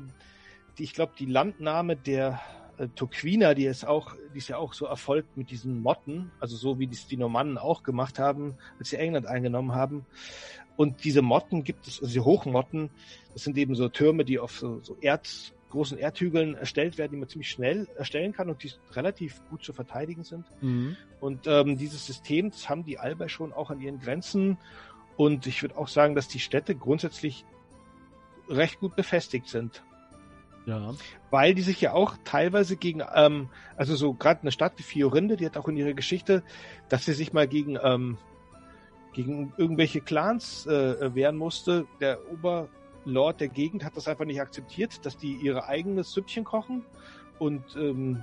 [0.79, 2.41] die, ich glaube, die Landnahme der
[2.77, 6.57] äh, Turquina, die ist auch, die ist ja auch so erfolgt mit diesen Motten, also
[6.57, 10.05] so wie die, die Normannen auch gemacht haben, als sie England eingenommen haben.
[10.77, 12.91] Und diese Motten gibt es, also die Hochmotten,
[13.35, 17.19] das sind eben so Türme, die auf so, so Erd großen Erdhügeln erstellt werden, die
[17.19, 20.45] man ziemlich schnell erstellen kann und die relativ gut zu verteidigen sind.
[20.61, 20.97] Mhm.
[21.19, 24.59] Und ähm, dieses System, das haben die Alba schon auch an ihren Grenzen.
[25.17, 27.47] Und ich würde auch sagen, dass die Städte grundsätzlich
[28.51, 29.83] recht gut befestigt sind.
[30.67, 30.95] Ja.
[31.31, 35.37] Weil die sich ja auch teilweise gegen, ähm, also so gerade eine Stadt wie Fiorinde,
[35.37, 36.43] die hat auch in ihrer Geschichte,
[36.89, 38.19] dass sie sich mal gegen, ähm,
[39.13, 41.87] gegen irgendwelche Clans äh, wehren musste.
[42.01, 46.85] Der Oberlord der Gegend hat das einfach nicht akzeptiert, dass die ihre eigenes Süppchen kochen
[47.39, 48.23] und ähm,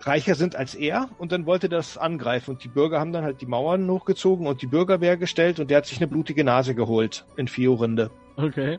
[0.00, 3.40] reicher sind als er und dann wollte das angreifen und die Bürger haben dann halt
[3.40, 7.24] die Mauern hochgezogen und die Bürgerwehr gestellt und der hat sich eine blutige Nase geholt
[7.36, 8.10] in Fiorinde.
[8.36, 8.78] Okay.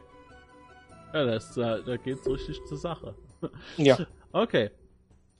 [1.13, 3.15] Ja, das, da, da geht's richtig zur Sache.
[3.77, 3.99] Ja.
[4.31, 4.71] Okay.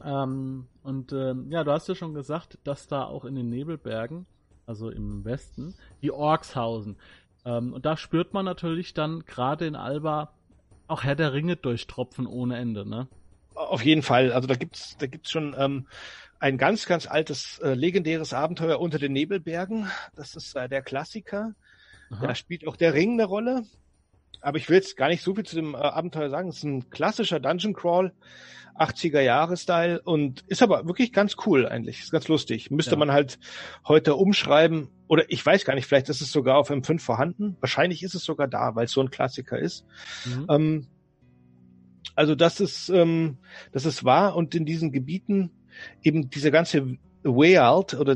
[0.03, 4.27] Ähm, und ähm, ja, du hast ja schon gesagt, dass da auch in den Nebelbergen,
[4.67, 6.97] also im Westen, die Orks hausen.
[7.45, 10.33] Ähm, und da spürt man natürlich dann gerade in Alba
[10.87, 13.07] auch Herr der Ringe durchtropfen ohne Ende, ne?
[13.55, 14.31] Auf jeden Fall.
[14.31, 15.87] Also da gibt's, da gibt's schon ähm,
[16.39, 19.89] ein ganz, ganz altes, äh, legendäres Abenteuer unter den Nebelbergen.
[20.15, 21.55] Das ist äh, der Klassiker.
[22.11, 22.27] Aha.
[22.27, 23.63] Da spielt auch der Ring eine Rolle
[24.47, 26.47] aber ich will jetzt gar nicht so viel zu dem äh, Abenteuer sagen.
[26.47, 28.13] Es ist ein klassischer Dungeon Crawl,
[28.79, 31.99] 80er Jahre Style und ist aber wirklich ganz cool eigentlich.
[31.99, 32.71] Ist ganz lustig.
[32.71, 32.97] Müsste ja.
[32.97, 33.39] man halt
[33.85, 37.57] heute umschreiben oder ich weiß gar nicht, vielleicht ist es sogar auf M5 vorhanden.
[37.59, 39.85] Wahrscheinlich ist es sogar da, weil es so ein Klassiker ist.
[40.23, 40.45] Mhm.
[40.49, 40.87] Ähm,
[42.15, 43.39] also das ist, ähm,
[43.73, 45.51] das ist wahr und in diesen Gebieten
[46.03, 48.15] eben diese ganze Way-Out oder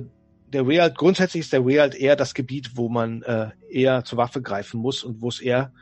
[0.53, 4.41] der Way-Out, grundsätzlich ist der Way-Out eher das Gebiet, wo man äh, eher zur Waffe
[4.41, 5.73] greifen muss und wo es eher,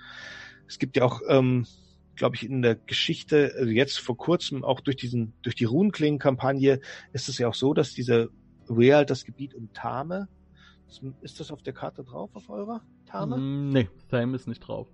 [0.70, 1.66] es gibt ja auch, ähm,
[2.16, 6.80] glaube ich, in der Geschichte, also jetzt vor kurzem auch durch diesen, durch die Runenklingen-Kampagne
[7.12, 8.30] ist es ja auch so, dass diese
[8.68, 10.30] Way-Out das Gebiet um Tame,
[11.22, 13.38] ist das auf der Karte drauf, auf eurer Tame?
[13.38, 14.88] Mm, nee, Tame ist nicht drauf.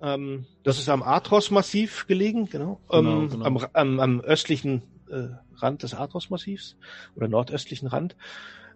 [0.00, 2.80] Ähm, das ist am Atros-Massiv gelegen, genau.
[2.88, 3.44] genau, ähm, genau.
[3.44, 6.76] Am, am, am östlichen äh, Rand des Atros-Massivs
[7.14, 8.16] oder nordöstlichen Rand.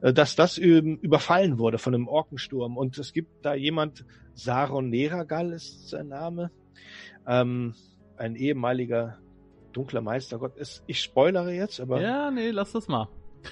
[0.00, 2.76] Äh, dass das überfallen wurde von einem Orkensturm.
[2.76, 4.04] Und es gibt da jemand,
[4.35, 6.50] Saron Neragal ist sein Name,
[7.26, 7.74] ähm,
[8.16, 9.18] ein ehemaliger
[9.72, 10.85] dunkler Meistergott ist.
[10.87, 12.00] Ich spoilere jetzt, aber.
[12.00, 13.09] Ja, nee, lass das mal.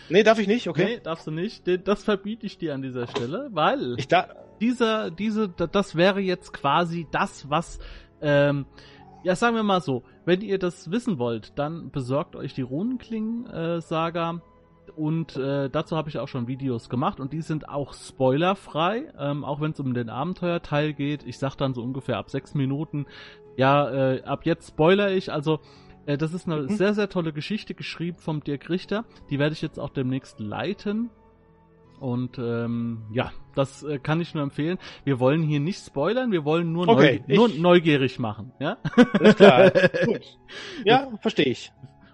[0.09, 0.85] Nee, darf ich nicht, okay?
[0.85, 1.65] Nee, darfst du nicht.
[1.85, 4.29] Das verbiete ich dir an dieser Stelle, weil ich da
[4.61, 7.79] dieser, diese, das wäre jetzt quasi das, was,
[8.23, 8.65] ähm,
[9.25, 14.41] ja, sagen wir mal so, wenn ihr das wissen wollt, dann besorgt euch die Runenklingen-Saga.
[14.95, 19.45] Und äh, dazu habe ich auch schon Videos gemacht und die sind auch spoilerfrei, ähm,
[19.45, 21.25] auch wenn es um den Abenteuerteil geht.
[21.25, 23.07] Ich sag dann so ungefähr ab sechs Minuten,
[23.57, 25.33] ja, äh, ab jetzt spoiler ich.
[25.33, 25.61] Also
[26.07, 26.69] äh, das ist eine mhm.
[26.69, 29.05] sehr, sehr tolle Geschichte geschrieben vom Dirk Richter.
[29.31, 31.11] Die werde ich jetzt auch demnächst leiten.
[32.01, 34.79] Und ähm, ja, das äh, kann ich nur empfehlen.
[35.05, 38.53] Wir wollen hier nicht spoilern, wir wollen nur, okay, neu, nur neugierig machen.
[38.59, 38.79] Ja,
[39.21, 39.71] ist klar.
[40.05, 40.39] Gut.
[40.85, 41.73] Ja, verstehe ich.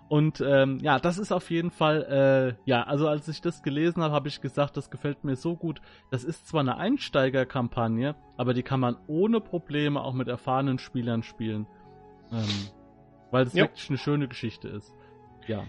[0.08, 4.02] Und ähm, ja, das ist auf jeden Fall, äh, ja, also als ich das gelesen
[4.02, 5.82] habe, habe ich gesagt, das gefällt mir so gut.
[6.10, 11.22] Das ist zwar eine Einsteigerkampagne, aber die kann man ohne Probleme auch mit erfahrenen Spielern
[11.22, 11.66] spielen.
[12.32, 12.68] Ähm,
[13.30, 14.94] weil es wirklich eine schöne Geschichte ist.
[15.46, 15.64] Ja.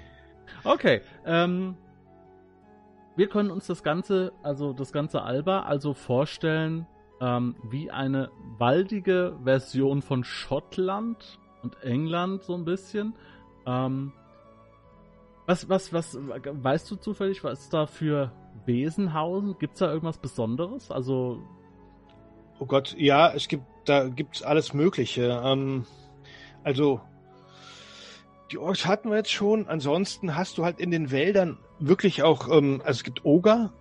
[0.63, 1.75] Okay, ähm,
[3.17, 6.88] wir können uns das Ganze, also das ganze Alba, also vorstellen
[7.21, 13.13] ähm, wie eine waldige Version von Schottland und England so ein bisschen.
[13.65, 14.13] Ähm,
[15.49, 18.31] was, was, was, weißt du zufällig, was da für
[18.67, 19.57] Wesenhausen?
[19.57, 20.91] Gibt's da irgendwas Besonderes?
[20.91, 21.41] Also.
[22.59, 25.41] Oh Gott, ja, es gibt, da gibt's alles Mögliche.
[25.43, 25.88] Ähm,
[26.63, 27.01] also,
[28.51, 29.67] die Orks hatten wir jetzt schon.
[29.67, 33.73] Ansonsten hast du halt in den Wäldern wirklich auch, ähm, also es gibt Oger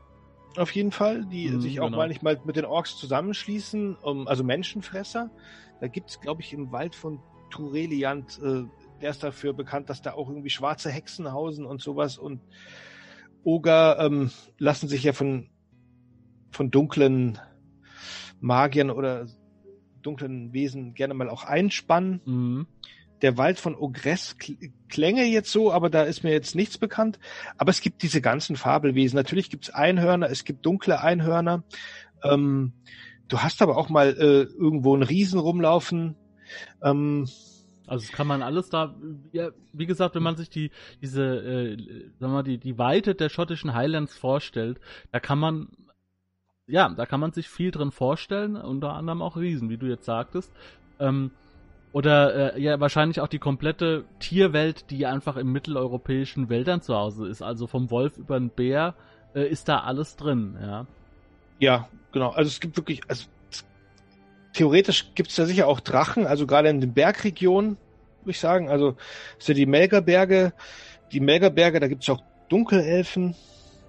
[0.57, 1.99] auf jeden Fall, die mhm, sich auch genau.
[1.99, 5.31] manchmal mit den Orks zusammenschließen, um, also Menschenfresser.
[5.83, 8.65] Da gibt's, glaube ich, im Wald von Tureliant äh,
[9.01, 12.19] der ist dafür bekannt, dass da auch irgendwie schwarze Hexen hausen und sowas.
[12.19, 12.41] Und
[13.45, 15.49] Oger ähm, lassen sich ja von,
[16.51, 17.39] von dunklen
[18.41, 19.27] Magiern oder
[20.03, 22.21] dunklen Wesen gerne mal auch einspannen.
[22.25, 22.67] Mhm.
[23.23, 24.37] Der Wald von Ogress
[24.89, 27.19] klänge jetzt so, aber da ist mir jetzt nichts bekannt.
[27.57, 29.17] Aber es gibt diese ganzen Fabelwesen.
[29.17, 31.65] Natürlich gibt es Einhörner, es gibt dunkle Einhörner.
[32.23, 32.75] Ähm,
[33.27, 36.15] du hast aber auch mal äh, irgendwo einen Riesen rumlaufen.
[36.83, 37.29] Ähm,
[37.89, 38.95] also das kann man alles da,
[39.33, 40.71] ja, wie gesagt, wenn man sich die
[41.03, 45.69] diese, äh, sagen wir mal, die die Weite der schottischen Highlands vorstellt, da kann man,
[46.67, 50.05] ja, da kann man sich viel drin vorstellen, unter anderem auch Riesen, wie du jetzt
[50.05, 50.53] sagtest.
[51.01, 51.31] Ähm,
[51.93, 57.27] oder äh, ja, wahrscheinlich auch die komplette Tierwelt, die einfach im mitteleuropäischen Wäldern zu Hause
[57.27, 57.43] ist.
[57.43, 58.95] Also vom Wolf über den Bär
[59.35, 60.87] äh, ist da alles drin, ja.
[61.59, 62.31] Ja, genau.
[62.31, 63.25] Also es gibt wirklich, also
[64.53, 67.77] theoretisch gibt es da sicher auch Drachen, also gerade in den Bergregionen
[68.29, 68.69] würde ich sagen.
[68.69, 68.97] Also,
[69.39, 70.53] so die Melgerberge,
[71.13, 73.35] die Melgerberge, da gibt's auch Dunkelelfen.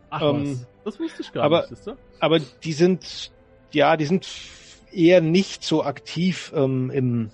[0.10, 1.84] Ach ähm, das wusste ich gar aber, nicht?
[2.19, 3.32] Aber die sind,
[3.72, 4.28] ja, die sind
[4.91, 7.32] eher nicht so aktiv ähm, im,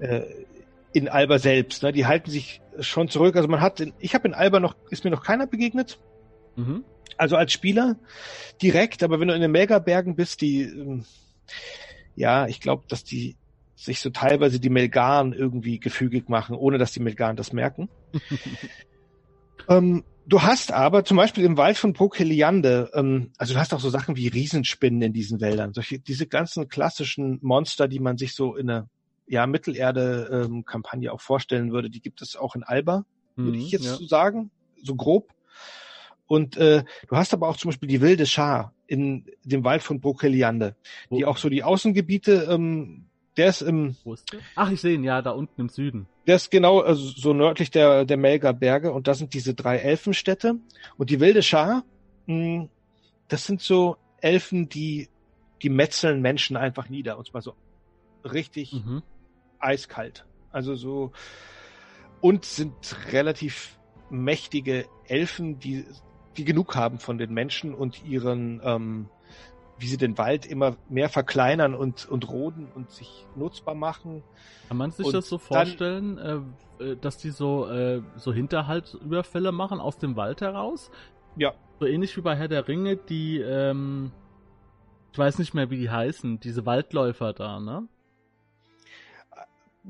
[0.00, 0.22] äh,
[0.92, 1.82] in Alba selbst.
[1.82, 1.92] Ne?
[1.92, 3.36] Die halten sich schon zurück.
[3.36, 5.98] Also man hat, in, ich habe in Alba noch, ist mir noch keiner begegnet.
[6.56, 6.84] Mhm.
[7.16, 7.96] Also als Spieler
[8.60, 11.04] direkt, aber wenn du in den Melgerbergen bist, die, ähm,
[12.14, 13.36] ja, ich glaube, dass die
[13.74, 17.88] sich so teilweise die Melgaren irgendwie gefügig machen, ohne dass die Melgaren das merken.
[19.68, 23.80] ähm, du hast aber zum Beispiel im Wald von Brokeliande, ähm, also du hast auch
[23.80, 28.34] so Sachen wie Riesenspinnen in diesen Wäldern, solche, diese ganzen klassischen Monster, die man sich
[28.34, 28.88] so in einer
[29.26, 33.04] ja, Mittelerde-Kampagne ähm, auch vorstellen würde, die gibt es auch in Alba,
[33.36, 33.94] würde mhm, ich jetzt ja.
[33.94, 34.50] so sagen,
[34.82, 35.32] so grob.
[36.32, 40.00] Und äh, du hast aber auch zum Beispiel die wilde Schar in dem Wald von
[40.00, 40.76] Brokeliande,
[41.10, 43.04] die auch so die Außengebiete ähm,
[43.36, 43.96] der ist im.
[44.02, 44.40] Wo ist der?
[44.54, 46.06] Ach, ich sehe ihn, ja, da unten im Süden.
[46.26, 49.76] Der ist genau also so nördlich der, der Melger Berge und da sind diese drei
[49.76, 50.54] Elfenstädte.
[50.96, 51.84] Und die wilde Schar,
[52.24, 52.68] mh, hm,
[53.28, 55.10] das sind so Elfen, die,
[55.60, 57.18] die metzeln Menschen einfach nieder.
[57.18, 57.56] Und zwar so
[58.24, 59.02] richtig mhm.
[59.58, 60.24] eiskalt.
[60.50, 61.12] Also so.
[62.22, 62.72] Und sind
[63.12, 65.84] relativ mächtige Elfen, die,
[66.36, 69.08] die genug haben von den Menschen und ihren ähm,
[69.82, 74.22] wie sie den Wald immer mehr verkleinern und, und roden und sich nutzbar machen.
[74.68, 78.32] Kann man sich und das so vorstellen, dann, äh, äh, dass die so, äh, so
[78.32, 80.90] Hinterhaltsüberfälle machen aus dem Wald heraus?
[81.36, 81.52] Ja.
[81.80, 84.12] So ähnlich wie bei Herr der Ringe, die, ähm,
[85.12, 87.88] ich weiß nicht mehr, wie die heißen, diese Waldläufer da, ne?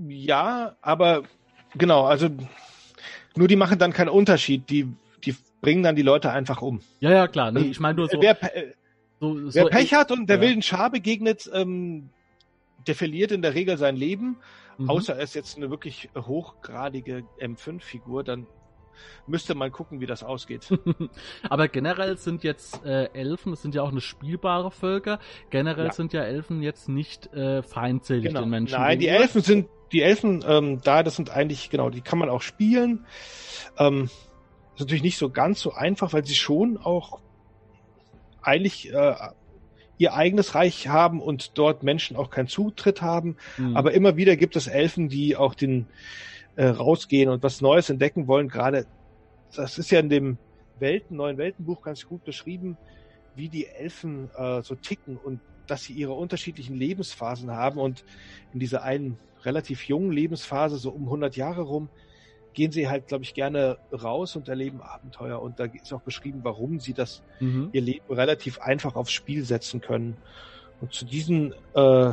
[0.09, 1.25] Ja, aber
[1.77, 2.29] genau, also
[3.37, 5.02] nur die machen dann keinen Unterschied, die, die
[5.63, 6.81] bringen dann die Leute einfach um.
[7.01, 7.53] Ja, ja, klar.
[7.53, 8.21] Nee, ich meine nur so.
[8.21, 8.37] Wer,
[9.21, 10.43] so, so Wer Pech hat und der ja.
[10.43, 12.11] wilden Schar begegnet, ähm,
[12.87, 14.37] der verliert in der Regel sein Leben.
[14.77, 14.91] Mhm.
[14.91, 18.47] Außer er ist jetzt eine wirklich hochgradige M5-Figur, dann
[19.27, 20.69] müsste man gucken, wie das ausgeht.
[21.49, 25.21] Aber generell sind jetzt äh, Elfen, das sind ja auch eine spielbare Völker,
[25.51, 25.93] generell ja.
[25.93, 28.41] sind ja Elfen jetzt nicht äh, feindselig genau.
[28.41, 28.81] den Menschen.
[28.81, 32.29] Nein, die Elfen sind, die Elfen ähm, da, das sind eigentlich, genau, die kann man
[32.29, 33.07] auch spielen.
[33.79, 34.11] Ähm,
[34.75, 37.21] ist natürlich nicht so ganz so einfach, weil sie schon auch
[38.41, 39.15] eigentlich äh,
[39.99, 43.37] ihr eigenes Reich haben und dort Menschen auch keinen Zutritt haben.
[43.57, 43.77] Mhm.
[43.77, 45.87] Aber immer wieder gibt es Elfen, die auch den
[46.57, 48.49] äh, rausgehen und was Neues entdecken wollen.
[48.49, 48.87] Gerade
[49.55, 50.39] das ist ja in dem
[50.79, 52.77] Welten, neuen Weltenbuch ganz gut beschrieben,
[53.37, 58.05] wie die Elfen äh, so ticken und dass sie ihre unterschiedlichen Lebensphasen haben und
[58.53, 61.89] in dieser einen relativ jungen Lebensphase, so um 100 Jahre rum,
[62.55, 65.41] gehen sie halt, glaube ich, gerne raus und erleben Abenteuer.
[65.41, 67.71] Und da ist auch beschrieben, warum sie das mhm.
[67.73, 70.17] ihr Leben relativ einfach aufs Spiel setzen können.
[70.81, 72.13] Und zu diesen äh,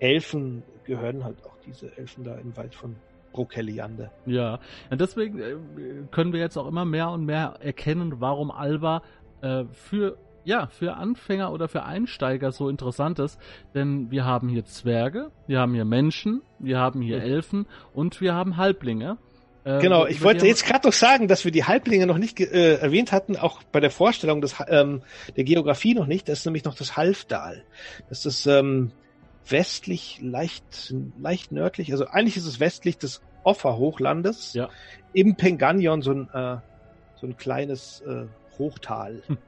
[0.00, 2.96] Elfen gehören halt auch diese Elfen da im Wald von
[3.32, 4.10] Brokeliande.
[4.26, 5.56] Ja, und deswegen äh,
[6.10, 9.02] können wir jetzt auch immer mehr und mehr erkennen, warum Alba
[9.42, 13.40] äh, für ja, für Anfänger oder für Einsteiger so interessant ist,
[13.74, 17.22] denn wir haben hier Zwerge, wir haben hier Menschen, wir haben hier mhm.
[17.22, 19.16] Elfen und wir haben Halblinge.
[19.64, 22.76] Ähm, genau, ich wollte jetzt gerade noch sagen, dass wir die Halblinge noch nicht äh,
[22.76, 25.02] erwähnt hatten, auch bei der Vorstellung des, ähm,
[25.36, 26.28] der Geografie noch nicht.
[26.28, 27.64] Das ist nämlich noch das Halfdal.
[28.08, 28.92] Das ist ähm,
[29.48, 34.54] westlich, leicht, leicht nördlich, also eigentlich ist es westlich des Offa-Hochlandes.
[34.54, 34.68] Ja.
[35.12, 36.56] Im Penganion so ein, äh,
[37.16, 38.24] so ein kleines äh,
[38.58, 39.22] Hochtal.
[39.26, 39.38] Hm.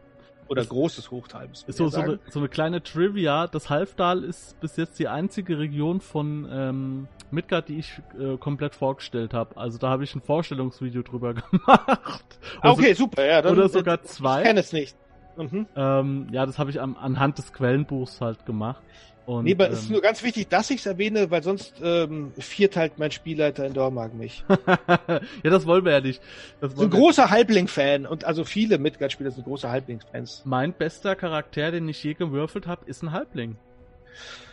[0.48, 1.48] Oder großes Hochtal.
[1.52, 3.46] Ist so, so, eine, so eine kleine Trivia.
[3.46, 8.74] Das Halfdal ist bis jetzt die einzige Region von ähm, Midgard, die ich äh, komplett
[8.74, 9.56] vorgestellt habe.
[9.56, 12.38] Also da habe ich ein Vorstellungsvideo drüber gemacht.
[12.60, 13.42] Ah, okay, so, super, ja.
[13.42, 14.40] Dann, oder sogar zwei.
[14.40, 14.96] Ich kenne es nicht.
[15.36, 15.66] Mhm.
[15.76, 18.82] Ähm, ja, das habe ich am, anhand des Quellenbuchs halt gemacht.
[19.26, 21.74] Und, nee, aber ähm, es ist nur ganz wichtig, dass ich es erwähne, weil sonst
[21.82, 24.44] ähm, vierteilt mein Spielleiter in Dormagen mich.
[24.88, 26.22] ja, das wollen wir ja nicht.
[26.60, 30.42] Das ist ein großer Halbling-Fan und also viele Midgard-Spieler sind große Halbling-Fans.
[30.44, 33.56] Mein bester Charakter, den ich je gewürfelt habe, ist ein Halbling.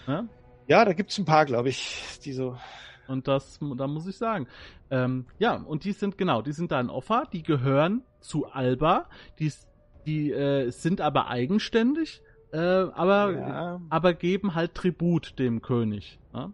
[0.08, 0.26] Ja?
[0.68, 2.58] Ja, da gibt's ein paar, glaube ich, die so.
[3.08, 4.48] Und das, da muss ich sagen.
[4.90, 9.08] Ähm, ja, und die sind genau, die sind da in Offa, die gehören zu Alba,
[9.40, 9.52] die,
[10.06, 12.22] die äh, sind aber eigenständig,
[12.54, 13.82] äh, aber, ja.
[13.90, 16.20] aber geben halt Tribut dem König.
[16.34, 16.52] Ja?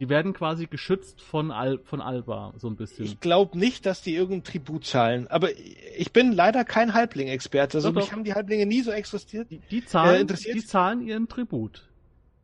[0.00, 3.04] Die werden quasi geschützt von, Al von Alba, so ein bisschen.
[3.06, 5.28] Ich glaube nicht, dass die irgendein Tribut zahlen.
[5.28, 5.48] Aber
[5.96, 7.78] ich bin leider kein Halbling-Experte.
[7.78, 8.12] Also doch, mich doch.
[8.12, 9.50] haben die Halblinge nie so existiert.
[9.50, 11.88] Die, die zahlen, äh, die zahlen ihren Tribut.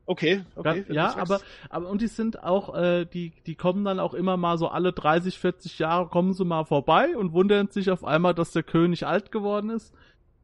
[0.07, 0.85] Okay, okay.
[0.89, 4.59] Ja, aber, aber und die sind auch, äh, die, die kommen dann auch immer mal
[4.59, 8.53] so alle 30, 40 Jahre kommen sie mal vorbei und wundern sich auf einmal, dass
[8.53, 9.93] der König alt geworden ist.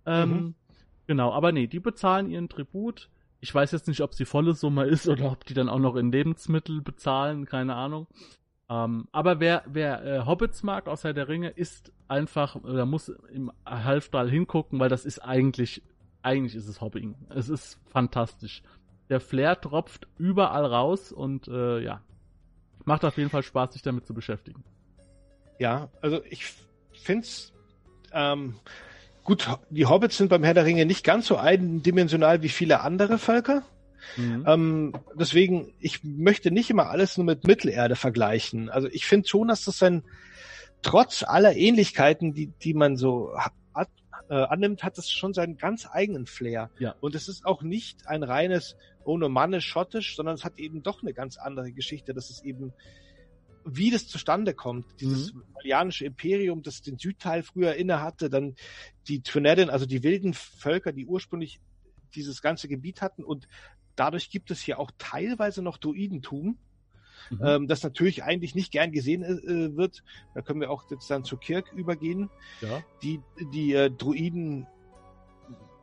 [0.07, 0.55] Ähm, mhm.
[1.09, 3.09] Genau, aber nee, die bezahlen ihren Tribut.
[3.41, 5.79] Ich weiß jetzt nicht, ob es die volle Summe ist oder ob die dann auch
[5.79, 8.07] noch in Lebensmittel bezahlen, keine Ahnung.
[8.69, 13.09] Ähm, aber wer, wer äh, Hobbits mag aus Herr der Ringe, ist einfach, oder muss
[13.33, 15.83] im Halfstall hingucken, weil das ist eigentlich,
[16.21, 17.15] eigentlich ist es Hobbing.
[17.31, 18.63] Es ist fantastisch.
[19.09, 22.03] Der Flair tropft überall raus und äh, ja,
[22.85, 24.63] macht auf jeden Fall Spaß, sich damit zu beschäftigen.
[25.59, 26.45] Ja, also ich
[26.93, 27.55] finde es
[28.13, 28.57] ähm,
[29.29, 33.19] gut, die Hobbits sind beim Herr der Ringe nicht ganz so eindimensional wie viele andere
[33.19, 33.63] Völker.
[34.17, 34.45] Mhm.
[34.47, 38.71] Ähm, deswegen, ich möchte nicht immer alles nur mit Mittelerde vergleichen.
[38.71, 40.03] Also ich finde schon, dass das ein,
[40.81, 43.53] trotz aller Ähnlichkeiten, die, die man so hat,
[44.31, 46.71] äh, annimmt, hat es schon seinen ganz eigenen Flair.
[46.79, 46.95] Ja.
[47.01, 51.03] Und es ist auch nicht ein reines ohne Manne schottisch, sondern es hat eben doch
[51.03, 52.15] eine ganz andere Geschichte.
[52.15, 52.73] Das ist eben,
[53.77, 54.87] wie das zustande kommt.
[55.01, 55.43] Dieses mhm.
[55.55, 58.55] Malianische Imperium, das den Südteil früher inne hatte, dann
[59.09, 61.61] die Trinedin, also die wilden Völker, die ursprünglich
[62.15, 63.49] dieses ganze Gebiet hatten und
[63.99, 66.57] Dadurch gibt es hier auch teilweise noch Druidentum,
[67.31, 67.41] mhm.
[67.45, 70.05] ähm, das natürlich eigentlich nicht gern gesehen äh, wird.
[70.35, 72.31] Da können wir auch jetzt dann zur Kirk übergehen.
[72.61, 72.85] Ja.
[73.03, 73.21] Die,
[73.53, 74.69] die äh, Druiden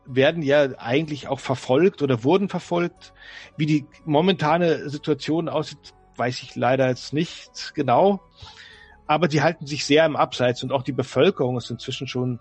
[0.06, 3.14] werden ja eigentlich auch verfolgt oder wurden verfolgt.
[3.58, 8.22] Wie die momentane Situation aussieht, weiß ich leider jetzt nicht genau.
[9.08, 12.40] Aber die halten sich sehr im Abseits und auch die Bevölkerung ist inzwischen schon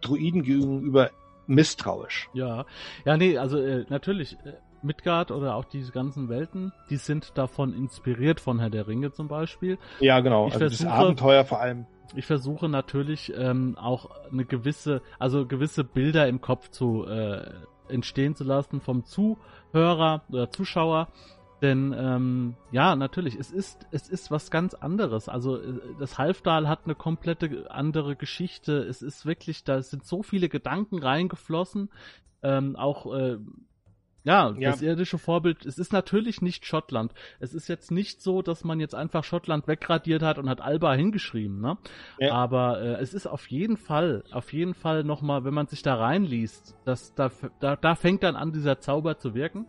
[0.00, 1.10] Druiden gegenüber
[1.46, 2.28] misstrauisch.
[2.32, 2.64] Ja,
[3.04, 7.74] ja, nee, also äh, natürlich, äh, Midgard oder auch diese ganzen Welten, die sind davon
[7.74, 9.78] inspiriert von Herr der Ringe zum Beispiel.
[10.00, 10.46] Ja, genau.
[10.46, 11.86] Ich also versuche, das Abenteuer vor allem.
[12.14, 17.50] Ich versuche natürlich ähm, auch eine gewisse, also gewisse Bilder im Kopf zu äh,
[17.88, 21.08] entstehen zu lassen vom Zuhörer oder Zuschauer.
[21.62, 25.28] Denn ähm, ja, natürlich, es ist, es ist was ganz anderes.
[25.28, 28.78] Also äh, das Halfdal hat eine komplette andere Geschichte.
[28.78, 31.90] Es ist wirklich, da sind so viele Gedanken reingeflossen.
[32.42, 33.38] Ähm, auch äh,
[34.26, 37.14] ja, ja, das irdische Vorbild, es ist natürlich nicht Schottland.
[37.38, 40.94] Es ist jetzt nicht so, dass man jetzt einfach Schottland wegradiert hat und hat Alba
[40.94, 41.78] hingeschrieben, ne?
[42.18, 42.34] Ja.
[42.34, 45.94] Aber äh, es ist auf jeden Fall, auf jeden Fall nochmal, wenn man sich da
[45.94, 49.66] reinliest, dass da, da, da fängt dann an, dieser Zauber zu wirken.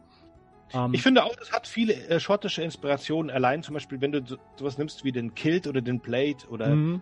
[0.74, 4.26] Ähm, ich finde auch, es hat viele äh, schottische Inspirationen, allein zum Beispiel, wenn du
[4.26, 7.02] so, sowas nimmst wie den Kilt oder den Blade oder mhm.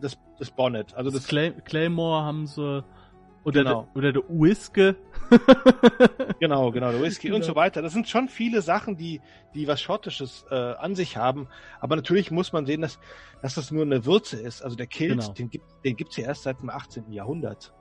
[0.00, 0.94] das, das Bonnet.
[0.94, 2.84] Also das, das Clay Claymore haben sie
[3.44, 3.82] oder, genau.
[3.82, 4.94] der, oder der Whisky.
[6.38, 7.36] genau, genau, der Whisky genau.
[7.36, 7.82] und so weiter.
[7.82, 9.20] Das sind schon viele Sachen, die,
[9.54, 11.48] die was Schottisches äh, an sich haben.
[11.80, 13.00] Aber natürlich muss man sehen, dass,
[13.40, 14.62] dass das nur eine Würze ist.
[14.62, 15.32] Also der Kilt, genau.
[15.32, 17.10] den gibt den gibt's ja erst seit dem 18.
[17.10, 17.72] Jahrhundert.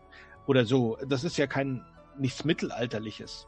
[0.48, 0.98] Oder so.
[1.08, 1.86] Das ist ja kein
[2.18, 3.48] nichts Mittelalterliches.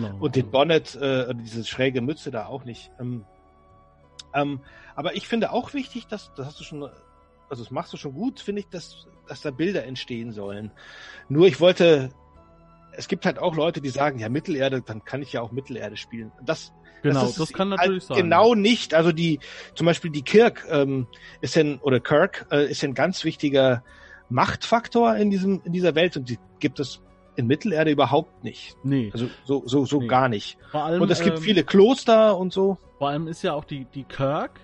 [0.00, 0.16] Genau.
[0.18, 2.90] Und den Bonnet, äh, diese schräge Mütze da auch nicht.
[3.00, 3.24] Ähm,
[4.34, 4.60] ähm,
[4.94, 6.88] aber ich finde auch wichtig, dass, das hast du schon
[7.48, 10.70] also das machst du schon gut, finde ich, dass, dass da Bilder entstehen sollen.
[11.28, 12.10] Nur ich wollte,
[12.92, 15.96] es gibt halt auch Leute, die sagen, ja, Mittelerde, dann kann ich ja auch Mittelerde
[15.96, 16.32] spielen.
[16.44, 18.16] Das, genau, das, das kann natürlich halt sein.
[18.16, 18.94] Genau nicht.
[18.94, 19.40] Also die,
[19.74, 21.06] zum Beispiel die Kirk ähm,
[21.40, 23.84] ist ein, oder Kirk äh, ist ein ganz wichtiger
[24.28, 27.00] Machtfaktor in diesem, in dieser Welt und die gibt es
[27.36, 28.76] in Mittelerde überhaupt nicht.
[28.82, 29.10] Nee.
[29.12, 30.06] Also so, so, so nee.
[30.06, 30.58] gar nicht.
[30.72, 32.78] Allem, und es gibt ähm, viele Kloster und so.
[32.98, 34.60] Vor allem ist ja auch die, die Kirk,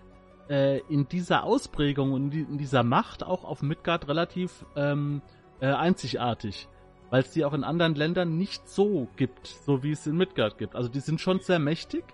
[0.49, 5.23] äh, in dieser Ausprägung und in dieser Macht auch auf Midgard relativ ähm,
[5.61, 6.69] äh, einzigartig.
[7.11, 10.57] Weil es die auch in anderen Ländern nicht so gibt, so wie es in Midgard
[10.57, 10.75] gibt.
[10.75, 12.05] Also die sind schon sehr mächtig.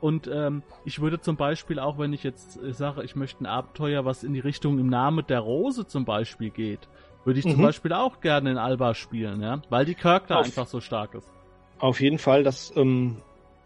[0.00, 3.46] Und ähm, ich würde zum Beispiel auch, wenn ich jetzt äh, sage, ich möchte ein
[3.46, 6.88] Abenteuer, was in die Richtung im Namen der Rose zum Beispiel geht,
[7.24, 7.52] würde ich mhm.
[7.52, 11.14] zum Beispiel auch gerne in Alba spielen, ja, weil die da auf, einfach so stark
[11.14, 11.28] ist.
[11.78, 13.18] Auf jeden Fall, das, ähm,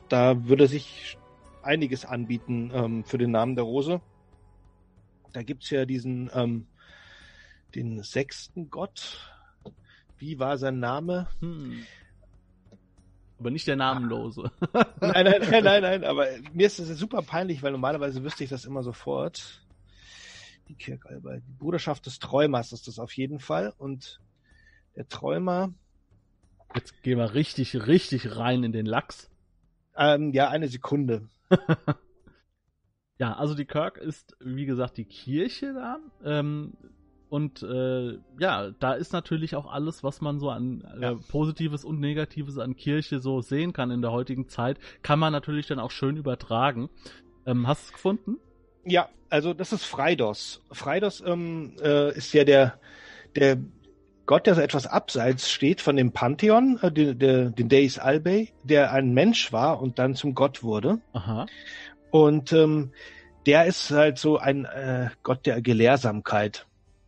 [0.09, 1.18] da würde sich
[1.62, 4.01] einiges anbieten ähm, für den Namen der Rose.
[5.33, 6.66] Da gibt's ja diesen, ähm,
[7.75, 9.21] den sechsten Gott.
[10.16, 11.29] Wie war sein Name?
[11.40, 11.85] Hm.
[13.38, 14.51] Aber nicht der Namenlose.
[15.01, 18.51] nein, nein, nein, nein, nein, aber mir ist das super peinlich, weil normalerweise wüsste ich
[18.51, 19.61] das immer sofort.
[20.69, 23.73] Die Kirkalber, die Bruderschaft des Träumers ist das auf jeden Fall.
[23.79, 24.21] Und
[24.97, 25.73] der Träumer.
[26.75, 29.31] Jetzt gehen wir richtig, richtig rein in den Lachs.
[29.97, 31.29] Ähm, ja, eine Sekunde.
[33.19, 35.99] Ja, also die Kirk ist, wie gesagt, die Kirche da.
[36.25, 36.75] Ähm,
[37.29, 41.15] und äh, ja, da ist natürlich auch alles, was man so an äh, ja.
[41.29, 45.66] Positives und Negatives an Kirche so sehen kann in der heutigen Zeit, kann man natürlich
[45.66, 46.89] dann auch schön übertragen.
[47.45, 48.37] Ähm, hast du es gefunden?
[48.85, 50.62] Ja, also das ist Freidos.
[50.72, 52.79] Freidos ähm, äh, ist ja der,
[53.37, 53.59] der
[54.26, 58.53] Gott, der so etwas abseits steht von dem Pantheon, äh, der, der, den Deus Albei,
[58.62, 61.01] der ein Mensch war und dann zum Gott wurde.
[61.12, 61.47] Aha.
[62.11, 62.93] Und ähm,
[63.47, 66.66] der ist halt so ein äh, Gott der Gelehrsamkeit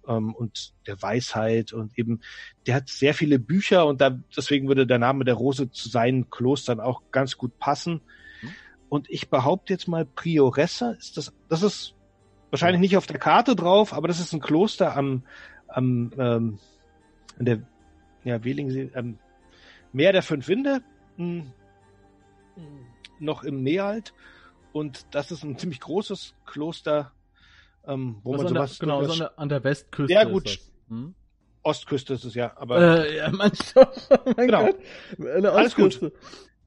[0.09, 2.21] ähm, und der Weisheit und eben,
[2.67, 6.31] der hat sehr viele Bücher und da, deswegen würde der Name der Rose zu seinen
[6.31, 8.01] Klostern auch ganz gut passen.
[8.91, 11.95] Und ich behaupte jetzt mal, Prioresse ist das, das ist
[12.51, 15.23] wahrscheinlich nicht auf der Karte drauf, aber das ist ein Kloster am,
[15.69, 16.59] am ähm,
[17.39, 17.63] an der
[18.25, 19.19] ja, Welingsee, ähm,
[19.93, 20.83] Meer der Fünf Winde,
[21.17, 21.45] mh,
[22.57, 22.87] hm,
[23.21, 24.13] noch im Nealt.
[24.73, 27.13] Und das ist ein ziemlich großes Kloster,
[27.87, 28.79] ähm, wo also man sowas.
[28.79, 30.13] Der, genau, so an, der, an der Westküste.
[30.13, 30.59] Ja, gut.
[30.89, 31.15] Hm?
[31.63, 33.05] Ostküste ist es ja, aber.
[33.07, 33.89] Äh, ja, manchmal,
[34.37, 34.67] mein genau.
[35.19, 35.45] Gott.
[35.45, 36.13] Alles gut.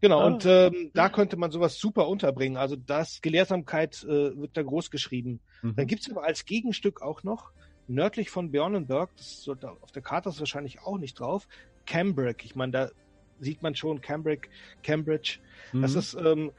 [0.03, 0.25] Genau, ah.
[0.25, 2.57] und ähm, da könnte man sowas super unterbringen.
[2.57, 5.39] Also das Gelehrsamkeit äh, wird da groß geschrieben.
[5.61, 5.77] Mhm.
[5.77, 7.53] Dann gibt's aber als Gegenstück auch noch,
[7.87, 11.47] nördlich von Björnenberg, das ist, auf der Karte ist wahrscheinlich auch nicht drauf,
[11.85, 12.43] Cambridge.
[12.43, 12.89] Ich meine, da
[13.39, 14.49] sieht man schon Cambridge,
[14.83, 15.39] Cambridge.
[15.71, 15.83] Mhm.
[15.83, 16.51] Das ist ähm,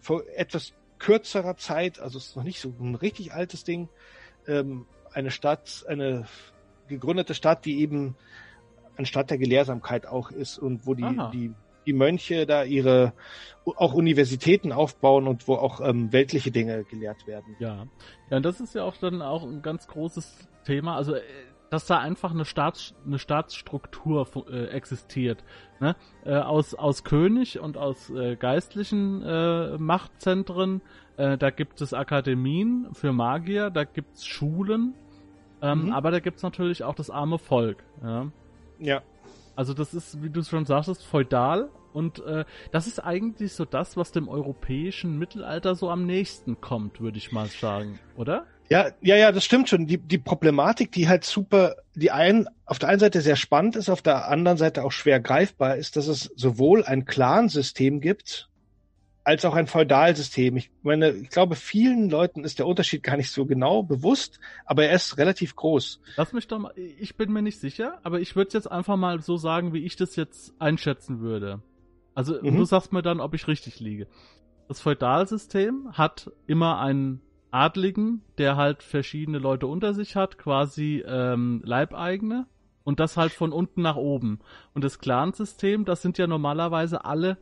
[0.00, 3.90] vor etwas kürzerer Zeit, also es ist noch nicht so ein richtig altes Ding,
[4.46, 6.24] ähm, eine Stadt, eine
[6.88, 8.16] gegründete Stadt, die eben
[8.96, 11.54] eine Stadt der Gelehrsamkeit auch ist und wo die, die
[11.86, 13.12] die Mönche da ihre
[13.64, 17.56] auch Universitäten aufbauen und wo auch ähm, weltliche Dinge gelehrt werden.
[17.58, 17.86] Ja.
[18.30, 20.96] Ja, und das ist ja auch dann auch ein ganz großes Thema.
[20.96, 21.22] Also äh,
[21.70, 25.44] dass da einfach eine, Staats, eine Staatsstruktur äh, existiert.
[25.80, 25.96] Ne?
[26.24, 30.80] Äh, aus, aus König und aus äh, geistlichen äh, Machtzentren.
[31.16, 34.94] Äh, da gibt es Akademien für Magier, da gibt es Schulen.
[35.62, 35.92] Ähm, mhm.
[35.92, 37.82] Aber da gibt es natürlich auch das arme Volk.
[38.02, 38.30] Ja.
[38.78, 39.02] ja.
[39.56, 43.96] Also das ist, wie du schon sagtest, feudal und äh, das ist eigentlich so das,
[43.96, 48.44] was dem europäischen Mittelalter so am nächsten kommt, würde ich mal sagen, oder?
[48.68, 49.86] Ja, ja, ja, das stimmt schon.
[49.86, 53.88] Die, die Problematik, die halt super, die ein, auf der einen Seite sehr spannend ist,
[53.88, 58.50] auf der anderen Seite auch schwer greifbar ist, dass es sowohl ein Clan-System gibt,
[59.26, 60.56] als auch ein Feudalsystem.
[60.56, 64.84] Ich meine, ich glaube, vielen Leuten ist der Unterschied gar nicht so genau bewusst, aber
[64.84, 66.00] er ist relativ groß.
[66.16, 68.96] Lass mich doch mal, ich bin mir nicht sicher, aber ich würde es jetzt einfach
[68.96, 71.60] mal so sagen, wie ich das jetzt einschätzen würde.
[72.14, 72.56] Also mhm.
[72.56, 74.06] du sagst mir dann, ob ich richtig liege.
[74.68, 77.20] Das Feudalsystem hat immer einen
[77.50, 82.46] Adligen, der halt verschiedene Leute unter sich hat, quasi ähm, Leibeigene
[82.84, 84.38] und das halt von unten nach oben.
[84.72, 87.38] Und das Clansystem, das sind ja normalerweise alle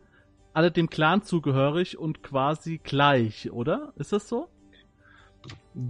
[0.55, 3.93] alle dem Clan zugehörig und quasi gleich, oder?
[3.97, 4.49] Ist das so?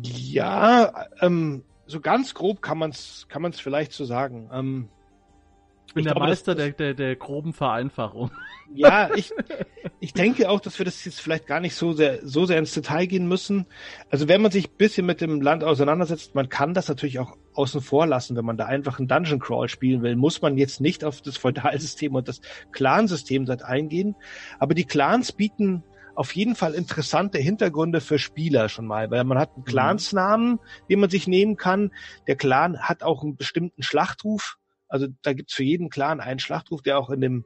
[0.03, 4.51] Ja, ähm, so ganz grob kann man es kann man's vielleicht so sagen.
[4.53, 4.89] Ähm,
[5.95, 8.31] ich bin ich der glaube, Meister das, der, der, der groben Vereinfachung.
[8.77, 9.33] Ja, ich,
[10.01, 12.73] ich denke auch, dass wir das jetzt vielleicht gar nicht so sehr, so sehr ins
[12.73, 13.67] Detail gehen müssen.
[14.11, 17.37] Also wenn man sich ein bisschen mit dem Land auseinandersetzt, man kann das natürlich auch
[17.53, 20.81] außen vor lassen, wenn man da einfach einen Dungeon Crawl spielen will, muss man jetzt
[20.81, 22.41] nicht auf das Feudalsystem und das
[22.73, 24.17] Clansystem seit eingehen.
[24.59, 25.85] Aber die Clans bieten
[26.17, 29.67] auf jeden Fall interessante Hintergründe für Spieler schon mal, weil man hat einen mhm.
[29.67, 31.93] Clansnamen, den man sich nehmen kann.
[32.27, 34.57] Der Clan hat auch einen bestimmten Schlachtruf.
[34.95, 37.45] Also da gibt's für jeden Clan einen Schlachtruf, der auch in dem,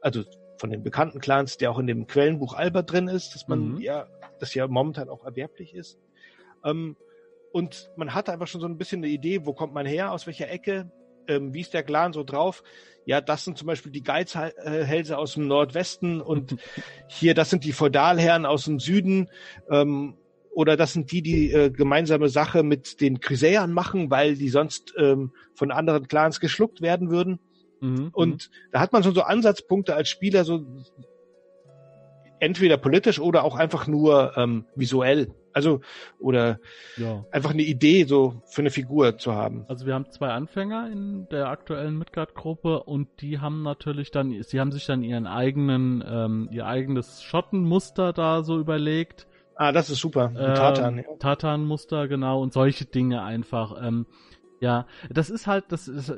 [0.00, 0.22] also
[0.58, 3.80] von den bekannten Clans, der auch in dem Quellenbuch Albert drin ist, dass man mhm.
[3.80, 4.06] ja,
[4.38, 5.98] das ja momentan auch erwerblich ist.
[6.64, 6.96] Ähm,
[7.52, 10.28] und man hatte einfach schon so ein bisschen eine Idee, wo kommt man her, aus
[10.28, 10.88] welcher Ecke,
[11.26, 12.62] ähm, wie ist der Clan so drauf.
[13.06, 16.54] Ja, das sind zum Beispiel die Geizhälse aus dem Nordwesten und
[17.08, 19.30] hier, das sind die Feudalherren aus dem Süden.
[19.68, 20.16] Ähm,
[20.54, 24.94] oder das sind die, die äh, gemeinsame Sache mit den Chrysäern machen, weil die sonst
[24.96, 27.40] ähm, von anderen Clans geschluckt werden würden.
[27.80, 28.70] Mhm, und mhm.
[28.72, 30.64] da hat man schon so Ansatzpunkte als Spieler, so
[32.40, 35.34] entweder politisch oder auch einfach nur ähm, visuell.
[35.52, 35.80] Also,
[36.18, 36.58] oder
[36.96, 37.24] ja.
[37.30, 39.64] einfach eine Idee so für eine Figur zu haben.
[39.68, 44.58] Also wir haben zwei Anfänger in der aktuellen Midgard-Gruppe und die haben natürlich dann, sie
[44.58, 49.28] haben sich dann ihren eigenen, ähm, ihr eigenes Schottenmuster da so überlegt.
[49.56, 50.32] Ah, das ist super.
[50.36, 50.96] Ähm, Tatan.
[50.98, 51.04] Ja.
[51.18, 53.76] Tatan-Muster, genau, und solche Dinge einfach.
[53.80, 54.06] Ähm,
[54.60, 56.12] ja, das ist halt, das ist,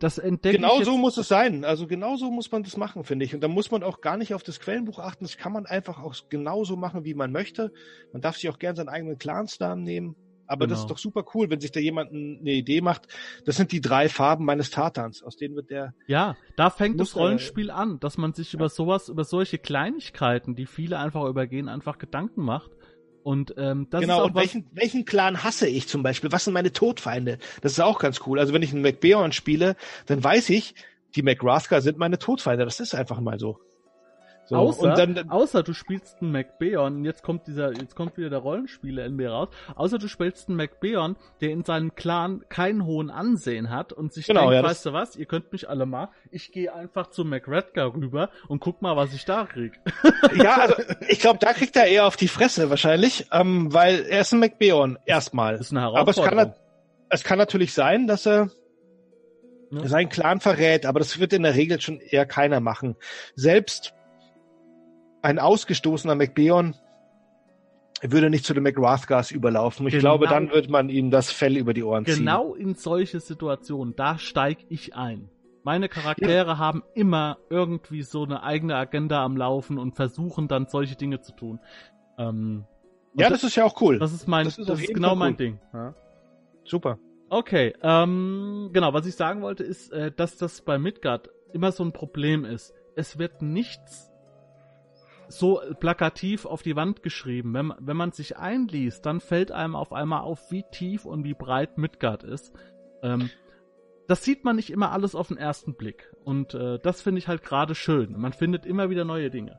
[0.00, 0.56] das entdeckt.
[0.56, 1.64] Genau so muss es sein.
[1.64, 3.34] Also genau so muss man das machen, finde ich.
[3.34, 5.24] Und da muss man auch gar nicht auf das Quellenbuch achten.
[5.24, 7.72] Das kann man einfach auch genauso machen, wie man möchte.
[8.12, 10.16] Man darf sich auch gern seinen eigenen Clansnamen nehmen.
[10.48, 10.70] Aber genau.
[10.70, 10.94] das ist genau.
[10.94, 13.06] doch super cool, wenn sich da jemand eine Idee macht.
[13.44, 15.94] Das sind die drei Farben meines Tatans, aus denen wird der.
[16.08, 18.58] Ja, da fängt das Rollenspiel an, dass man sich ja.
[18.58, 22.72] über sowas, über solche Kleinigkeiten, die viele einfach übergehen, einfach Gedanken macht
[23.22, 26.32] und ähm, das genau, ist auch und welchen, welchen Clan hasse ich zum Beispiel?
[26.32, 27.38] Was sind meine Todfeinde?
[27.60, 28.38] Das ist auch ganz cool.
[28.38, 30.74] Also wenn ich einen McBeorn spiele, dann weiß ich,
[31.14, 32.64] die McRathka sind meine Todfeinde.
[32.64, 33.60] Das ist einfach mal so.
[34.44, 38.40] So, außer, dann, außer du spielst einen McBeon, jetzt kommt dieser, jetzt kommt wieder der
[38.40, 43.10] Rollenspiele in mir raus, außer du spielst einen McBeon, der in seinem Clan keinen hohen
[43.10, 46.08] Ansehen hat und sich genau, denkt, ja, weißt du was, ihr könnt mich alle mal,
[46.32, 49.72] ich gehe einfach zu McRedgar rüber und guck mal, was ich da krieg.
[50.34, 50.74] Ja, also
[51.08, 54.40] ich glaube, da kriegt er eher auf die Fresse wahrscheinlich, ähm, weil er ist ein
[54.40, 55.56] McBeon erstmal.
[55.56, 56.38] Ist eine Herausforderung.
[56.38, 56.62] Aber es kann,
[57.10, 58.50] es kann natürlich sein, dass er
[59.70, 59.86] ja.
[59.86, 62.96] seinen Clan verrät, aber das wird in der Regel schon eher keiner machen.
[63.34, 63.94] Selbst
[65.22, 66.74] ein ausgestoßener McBeon
[68.02, 69.86] würde nicht zu den McWrathgas überlaufen.
[69.86, 72.26] Ich genau, glaube, dann wird man ihm das Fell über die Ohren genau ziehen.
[72.26, 75.30] Genau in solche Situationen, da steige ich ein.
[75.62, 76.58] Meine Charaktere ja.
[76.58, 81.32] haben immer irgendwie so eine eigene Agenda am Laufen und versuchen dann solche Dinge zu
[81.32, 81.60] tun.
[82.18, 82.64] Ähm,
[83.14, 84.00] ja, das, das, ist ja auch cool.
[84.00, 85.60] Das ist mein, das ist, das ist genau mein Ding.
[85.72, 85.94] Ja.
[86.64, 86.98] Super.
[87.28, 91.84] Okay, ähm, genau, was ich sagen wollte ist, äh, dass das bei Midgard immer so
[91.84, 92.74] ein Problem ist.
[92.96, 94.11] Es wird nichts
[95.38, 97.54] so plakativ auf die Wand geschrieben.
[97.54, 101.34] Wenn, wenn man sich einliest, dann fällt einem auf einmal auf, wie tief und wie
[101.34, 102.52] breit Midgard ist.
[103.02, 103.30] Ähm,
[104.08, 106.12] das sieht man nicht immer alles auf den ersten Blick.
[106.24, 108.18] Und äh, das finde ich halt gerade schön.
[108.18, 109.58] Man findet immer wieder neue Dinge.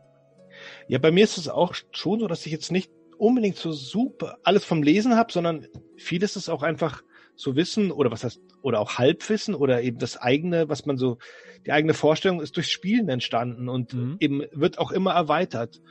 [0.88, 4.38] Ja, bei mir ist es auch schon so, dass ich jetzt nicht unbedingt so super
[4.44, 5.68] alles vom Lesen habe, sondern
[5.98, 7.04] vieles ist auch einfach
[7.36, 11.18] so Wissen oder was heißt, oder auch Halbwissen oder eben das eigene, was man so,
[11.66, 14.18] die eigene Vorstellung ist durch Spielen entstanden und mhm.
[14.20, 15.82] eben wird auch immer erweitert.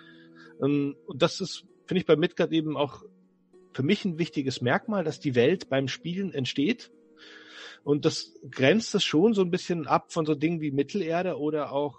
[0.63, 3.03] Ähm, und das ist, finde ich, bei Midgard eben auch
[3.75, 6.93] für mich ein wichtiges Merkmal, dass die Welt beim Spielen entsteht.
[7.85, 11.73] Und das grenzt es schon so ein bisschen ab von so Dingen wie Mittelerde oder
[11.73, 11.99] auch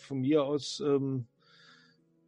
[0.00, 1.26] von mir aus ähm,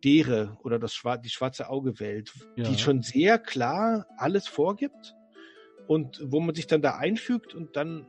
[0.03, 2.65] Dere oder das Schwar die schwarze Auge-Welt, ja.
[2.65, 5.15] die schon sehr klar alles vorgibt
[5.91, 8.07] und wo man sich dann da einfügt und dann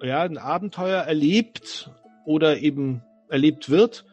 [0.00, 1.90] ja ein Abenteuer erlebt
[2.24, 4.04] oder eben erlebt wird.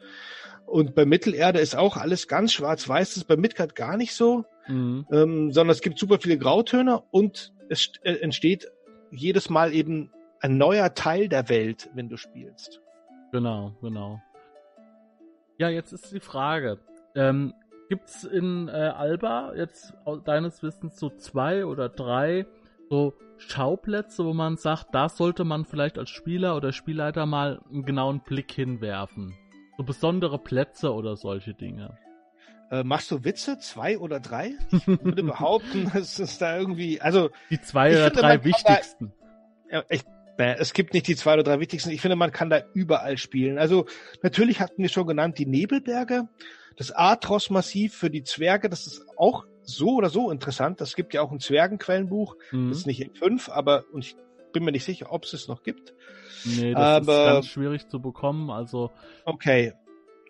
[0.66, 3.10] Und bei Mittelerde ist auch alles ganz schwarz-weiß.
[3.10, 5.06] Das ist bei Midgard gar nicht so, mhm.
[5.12, 8.72] ähm, sondern es gibt super viele Grautöne und es äh, entsteht
[9.12, 12.82] jedes Mal eben ein neuer Teil der Welt, wenn du spielst.
[13.32, 14.20] Genau, genau.
[15.60, 16.80] Ja, jetzt ist die Frage.
[17.14, 17.54] Ähm,
[17.90, 19.94] Gibt es in äh, Alba jetzt
[20.26, 22.48] deines Wissens so zwei oder drei
[22.90, 27.86] so Schauplätze, wo man sagt, da sollte man vielleicht als Spieler oder Spielleiter mal einen
[27.86, 29.36] genauen Blick hinwerfen.
[29.78, 31.98] So besondere Plätze oder solche Dinge.
[32.72, 33.60] Äh, machst du Witze?
[33.60, 34.56] Zwei oder drei?
[34.72, 37.30] Ich würde behaupten, es ist da irgendwie, also.
[37.50, 39.14] Die zwei oder finde, drei wichtigsten.
[39.70, 40.04] Da, ja, ich,
[40.38, 41.92] es gibt nicht die zwei oder drei wichtigsten.
[41.92, 43.58] Ich finde, man kann da überall spielen.
[43.58, 43.86] Also,
[44.22, 46.28] natürlich hatten wir schon genannt die Nebelberge.
[46.76, 50.82] Das Atros-Massiv für die Zwerge, das ist auch so oder so interessant.
[50.82, 52.36] Das gibt ja auch ein Zwergenquellenbuch.
[52.52, 52.70] Mhm.
[52.70, 54.16] Das ist nicht in fünf, aber und ich
[54.54, 55.94] bin mir nicht sicher, ob es es noch gibt.
[56.46, 58.50] Nee, das aber, ist ganz schwierig zu bekommen.
[58.50, 58.92] Also
[59.26, 59.74] okay,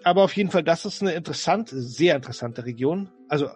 [0.03, 3.09] aber auf jeden Fall, das ist eine interessante, sehr interessante Region.
[3.29, 3.49] Also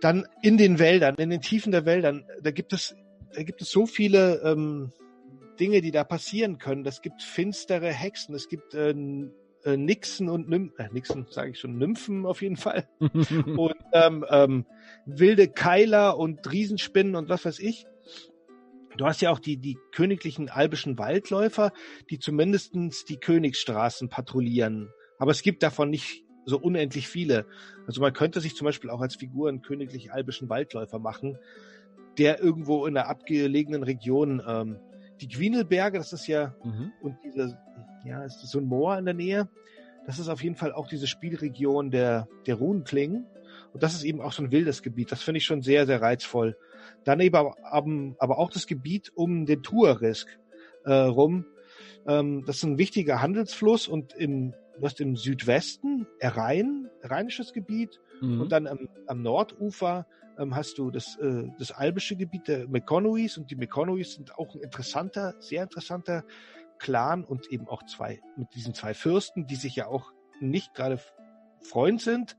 [0.00, 2.94] dann in den Wäldern, in den Tiefen der Wäldern, da gibt es,
[3.34, 4.92] da gibt es so viele ähm,
[5.58, 6.84] Dinge, die da passieren können.
[6.84, 8.94] Das gibt finstere Hexen, es gibt äh,
[9.64, 12.88] äh, Nixen und Nymphen, äh, Nixen sage ich schon, Nymphen auf jeden Fall.
[13.00, 14.66] und ähm, ähm,
[15.06, 17.86] wilde Keiler und Riesenspinnen und was weiß ich.
[18.96, 21.72] Du hast ja auch die, die königlichen albischen Waldläufer,
[22.10, 24.90] die zumindestens die Königsstraßen patrouillieren.
[25.18, 27.46] Aber es gibt davon nicht so unendlich viele.
[27.86, 31.38] Also man könnte sich zum Beispiel auch als Figur einen königlich albischen Waldläufer machen,
[32.16, 34.78] der irgendwo in einer abgelegenen Region ähm,
[35.20, 36.92] die Gwinelberge, das ist ja, mhm.
[37.02, 37.58] und diese
[38.04, 39.48] ja, ist so ein Moor in der Nähe.
[40.06, 43.26] Das ist auf jeden Fall auch diese Spielregion der, der Runenklingen.
[43.72, 45.12] Und das ist eben auch so ein wildes Gebiet.
[45.12, 46.56] Das finde ich schon sehr, sehr reizvoll.
[47.04, 47.54] Daneben aber,
[48.18, 50.38] aber auch das Gebiet um den Tuarisk
[50.84, 51.44] äh, rum.
[52.06, 58.00] Ähm, das ist ein wichtiger Handelsfluss und im, du hast im Südwesten Rhein, rheinisches Gebiet
[58.20, 58.40] mhm.
[58.40, 60.06] und dann am, am Nordufer
[60.38, 64.54] ähm, hast du das, äh, das albische Gebiet der Mekonois und die Mekonois sind auch
[64.54, 66.24] ein interessanter, sehr interessanter
[66.78, 71.00] Clan und eben auch zwei, mit diesen zwei Fürsten, die sich ja auch nicht gerade
[71.60, 72.36] Freund sind.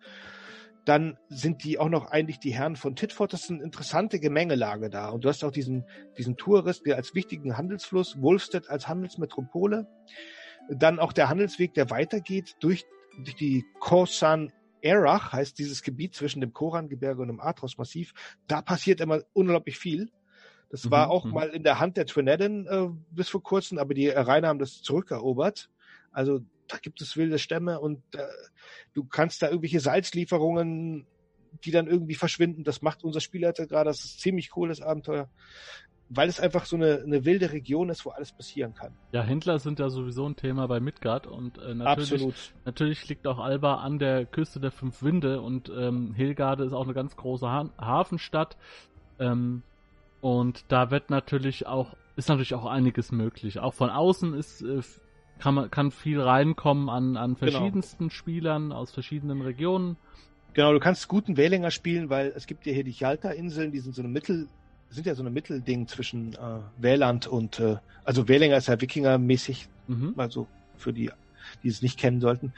[0.86, 3.34] Dann sind die auch noch eigentlich die Herren von Titford.
[3.34, 5.10] Das ist eine interessante Gemengelage da.
[5.10, 5.86] Und du hast auch diesen,
[6.18, 9.88] diesen Tourist, der als wichtigen Handelsfluss, Wolfstedt als Handelsmetropole.
[10.70, 12.86] Dann auch der Handelsweg, der weitergeht durch,
[13.24, 18.14] durch die Korsan Erach, heißt dieses Gebiet zwischen dem Korangebirge und dem Atros-Massiv.
[18.48, 20.10] Da passiert immer unglaublich viel.
[20.70, 21.32] Das mhm, war auch mhm.
[21.32, 24.82] mal in der Hand der Twineddin äh, bis vor kurzem, aber die Rainer haben das
[24.82, 25.70] zurückerobert.
[26.12, 28.24] Also da gibt es wilde Stämme und äh,
[28.94, 31.06] du kannst da irgendwelche Salzlieferungen,
[31.64, 32.64] die dann irgendwie verschwinden.
[32.64, 33.90] Das macht unser Spielleiter gerade.
[33.90, 35.30] Das ist ziemlich cool, das Abenteuer.
[36.12, 38.96] Weil es einfach so eine, eine wilde Region ist, wo alles passieren kann.
[39.12, 42.54] Ja, Händler sind ja sowieso ein Thema bei Midgard und äh, natürlich, Absolut.
[42.66, 46.86] natürlich liegt auch Alba an der Küste der Fünf Winde und ähm, Hilgarde ist auch
[46.86, 48.58] eine ganz große ha Hafenstadt.
[49.20, 49.62] Ähm,
[50.22, 53.60] und da wird natürlich auch, ist natürlich auch einiges möglich.
[53.60, 54.82] Auch von außen ist, äh,
[55.40, 57.52] kann man, kann viel reinkommen an, an genau.
[57.52, 58.14] verschiedensten genau.
[58.14, 59.98] Spielern aus verschiedenen Regionen.
[60.54, 63.96] Genau, du kannst guten Wählinger spielen, weil es gibt ja hier die Chalta-Inseln, die sind
[63.96, 64.48] so eine Mittel,
[64.90, 69.68] sind ja so eine Mittelding zwischen äh, Wähland und, äh, also Wählinger ist ja Wikinger-mäßig,
[69.88, 70.14] mhm.
[70.18, 71.12] also für die,
[71.64, 72.52] die es nicht kennen sollten.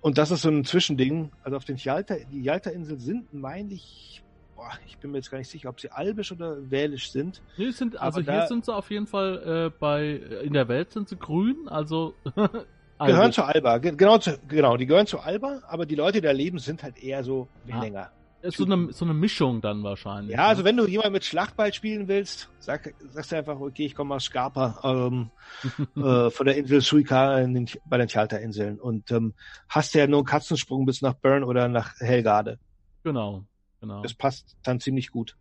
[0.00, 1.30] und das ist so ein Zwischending.
[1.44, 4.22] Also auf den Jalta, die Jalta-Insel sind, meine ich,
[4.60, 7.40] boah, ich bin mir jetzt gar nicht sicher, ob sie albisch oder wälisch sind.
[7.56, 11.08] Nee, sind, also hier sind sie auf jeden Fall äh, bei, in der Welt sind
[11.08, 12.14] sie grün, also.
[12.98, 16.32] gehören zu Alba, genau, zu, genau, die gehören zu Alba, aber die Leute, die da
[16.32, 17.80] leben, sind halt eher so ah.
[17.80, 18.10] länger.
[18.42, 20.34] Ist so eine, so eine Mischung dann wahrscheinlich.
[20.34, 20.68] Ja, also ne?
[20.68, 24.24] wenn du jemand mit Schlachtball spielen willst, sag, sagst du einfach, okay, ich komme aus
[24.24, 25.30] Scarpa, ähm,
[25.96, 29.34] äh, von der Insel Suica den, bei den Tjalta-Inseln und ähm,
[29.68, 32.58] hast ja nur einen Katzensprung bis nach Bern oder nach Helgade.
[33.02, 33.44] Genau,
[33.80, 34.02] genau.
[34.02, 35.36] Das passt dann ziemlich gut.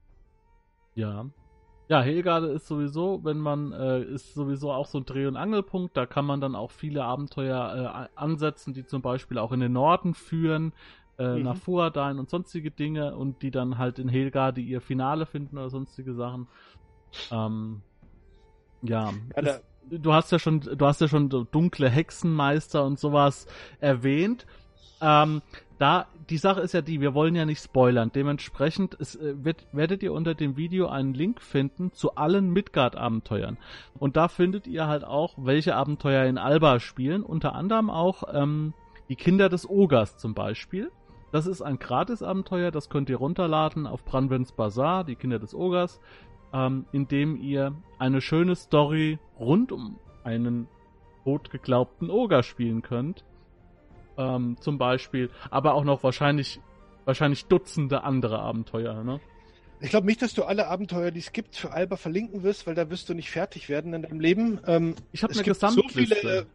[0.95, 1.25] Ja.
[1.87, 5.97] Ja, Helgade ist sowieso, wenn man, äh, ist sowieso auch so ein Dreh- und Angelpunkt.
[5.97, 9.73] Da kann man dann auch viele Abenteuer äh, ansetzen, die zum Beispiel auch in den
[9.73, 10.73] Norden führen
[11.17, 11.43] äh, mhm.
[11.43, 15.69] nach Fuadain und sonstige Dinge und die dann halt in Helgade ihr Finale finden oder
[15.69, 16.47] sonstige Sachen.
[17.31, 17.81] Ähm,
[18.83, 23.47] ja, ja ist, du hast ja schon, du hast ja schon dunkle Hexenmeister und sowas
[23.79, 24.45] erwähnt.
[25.01, 25.41] Ähm,
[25.80, 28.11] da, die Sache ist ja die, wir wollen ja nicht spoilern.
[28.13, 33.57] Dementsprechend ist, äh, wird, werdet ihr unter dem Video einen Link finden zu allen Midgard-Abenteuern.
[33.97, 37.23] Und da findet ihr halt auch, welche Abenteuer in Alba spielen.
[37.23, 38.73] Unter anderem auch ähm,
[39.07, 40.91] die Kinder des Ogers zum Beispiel.
[41.32, 46.01] Das ist ein Gratis-Abenteuer, das könnt ihr runterladen auf Branwens Bazaar, die Kinder des Ogers,
[46.53, 50.67] ähm, in dem ihr eine schöne Story rund um einen
[51.23, 53.23] totgeglaubten Oger spielen könnt.
[54.20, 56.59] Ähm, zum Beispiel, aber auch noch wahrscheinlich,
[57.05, 59.22] wahrscheinlich Dutzende andere Abenteuer, ne?
[59.82, 62.76] Ich glaube nicht, dass du alle Abenteuer, die es gibt, für Alba verlinken wirst, weil
[62.76, 64.59] da wirst du nicht fertig werden in deinem Leben.
[64.67, 66.15] Ähm, ich habe eine Gesamtliste.
[66.15, 66.45] so viele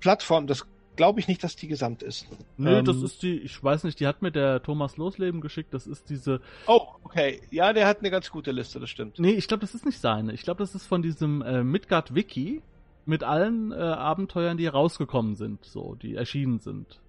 [0.00, 2.26] Plattformen, das glaube ich nicht, dass die gesamt ist.
[2.56, 5.74] Nö, ähm, das ist die, ich weiß nicht, die hat mir der Thomas Losleben geschickt,
[5.74, 6.40] das ist diese.
[6.66, 7.42] Oh, okay.
[7.50, 9.18] Ja, der hat eine ganz gute Liste, das stimmt.
[9.18, 10.32] Nee, ich glaube, das ist nicht seine.
[10.32, 12.62] Ich glaube, das ist von diesem äh, Midgard Wiki
[13.04, 17.01] mit allen äh, Abenteuern, die rausgekommen sind, so, die erschienen sind.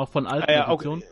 [0.00, 0.68] Auch von alten ah, ja.
[0.70, 1.02] Okay.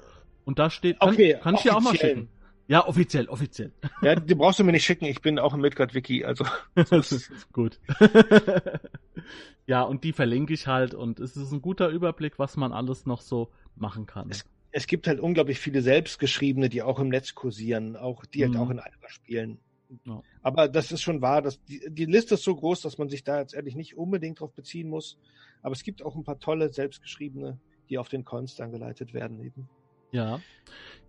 [0.46, 2.30] Und da steht, kann, okay, kann ich dir auch mal schicken.
[2.68, 3.70] Ja, offiziell, offiziell.
[4.02, 6.46] Ja, die brauchst du mir nicht schicken, ich bin auch im Midgard-Wiki, also.
[6.74, 7.80] das ist gut.
[9.66, 13.04] ja, und die verlinke ich halt und es ist ein guter Überblick, was man alles
[13.04, 14.30] noch so machen kann.
[14.30, 18.54] Es, es gibt halt unglaublich viele selbstgeschriebene, die auch im Netz kursieren, auch, die halt
[18.54, 18.60] mhm.
[18.60, 19.58] auch in Alba spielen.
[20.06, 20.22] Ja.
[20.40, 23.22] Aber das ist schon wahr, dass die, die Liste ist so groß, dass man sich
[23.22, 25.18] da jetzt ehrlich nicht unbedingt drauf beziehen muss.
[25.60, 27.58] Aber es gibt auch ein paar tolle selbstgeschriebene,
[27.90, 29.68] die auf den Cons dann geleitet werden eben.
[30.10, 30.40] Ja.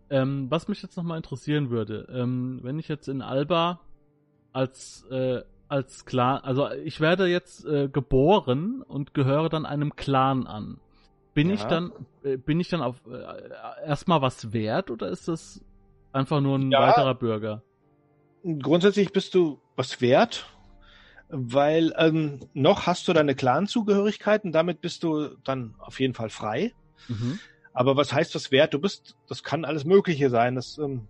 [0.10, 3.80] Ähm, was mich jetzt nochmal interessieren würde, ähm, wenn ich jetzt in Alba
[4.52, 10.48] als, äh, als Clan, also ich werde jetzt äh, geboren und gehöre dann einem Clan
[10.48, 10.80] an.
[11.36, 11.56] Bin ja.
[11.56, 11.92] ich dann,
[12.24, 15.64] äh, bin ich dann auf äh, erstmal was wert oder ist das
[16.12, 17.62] einfach nur ein ja, weiterer Bürger?
[18.44, 20.48] Grundsätzlich bist du was wert,
[21.30, 26.30] weil ähm, noch hast du deine Clan-Zugehörigkeit und damit bist du dann auf jeden Fall
[26.30, 26.74] frei.
[27.08, 27.40] Mhm.
[27.72, 28.74] Aber was heißt das wert?
[28.74, 30.56] Du bist, das kann alles Mögliche sein.
[30.56, 31.08] Das, ähm,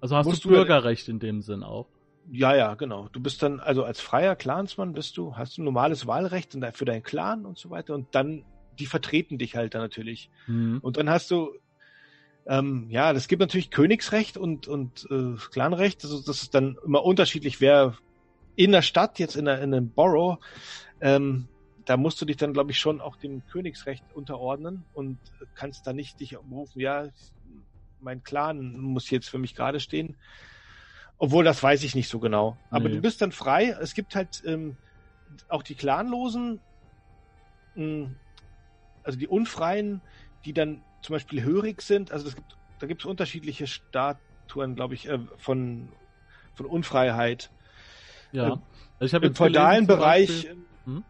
[0.00, 1.86] also hast du Bürgerrecht in dem Sinn auch?
[2.30, 3.08] Ja, ja, genau.
[3.08, 7.02] Du bist dann, also als freier Clansmann bist du, hast du normales Wahlrecht für deinen
[7.02, 8.44] Clan und so weiter und dann,
[8.78, 10.30] die vertreten dich halt dann natürlich.
[10.46, 10.78] Mhm.
[10.82, 11.54] Und dann hast du,
[12.46, 16.04] ähm, ja, das gibt natürlich Königsrecht und, und äh, Clanrecht.
[16.04, 17.94] Also das ist dann immer unterschiedlich, wer
[18.56, 20.38] in der Stadt, jetzt in, der, in einem Borough,
[21.00, 21.48] ähm,
[21.84, 25.18] da musst du dich dann, glaube ich, schon auch dem Königsrecht unterordnen und
[25.54, 27.08] kannst da nicht dich umrufen, ja,
[28.00, 30.16] mein Clan muss jetzt für mich gerade stehen.
[31.18, 32.56] Obwohl, das weiß ich nicht so genau.
[32.70, 32.94] Aber nee.
[32.94, 33.76] du bist dann frei.
[33.80, 34.76] Es gibt halt ähm,
[35.48, 36.60] auch die Clanlosen,
[37.74, 38.16] mh, hm,
[39.02, 40.00] also die Unfreien,
[40.44, 42.12] die dann zum Beispiel hörig sind.
[42.12, 45.88] Also gibt, da gibt es unterschiedliche Statuen, glaube ich, äh, von,
[46.54, 47.50] von Unfreiheit.
[48.32, 48.60] Ja.
[48.98, 50.28] Also ich Im feudalen Bereich.
[50.28, 51.04] Beispiel, hm?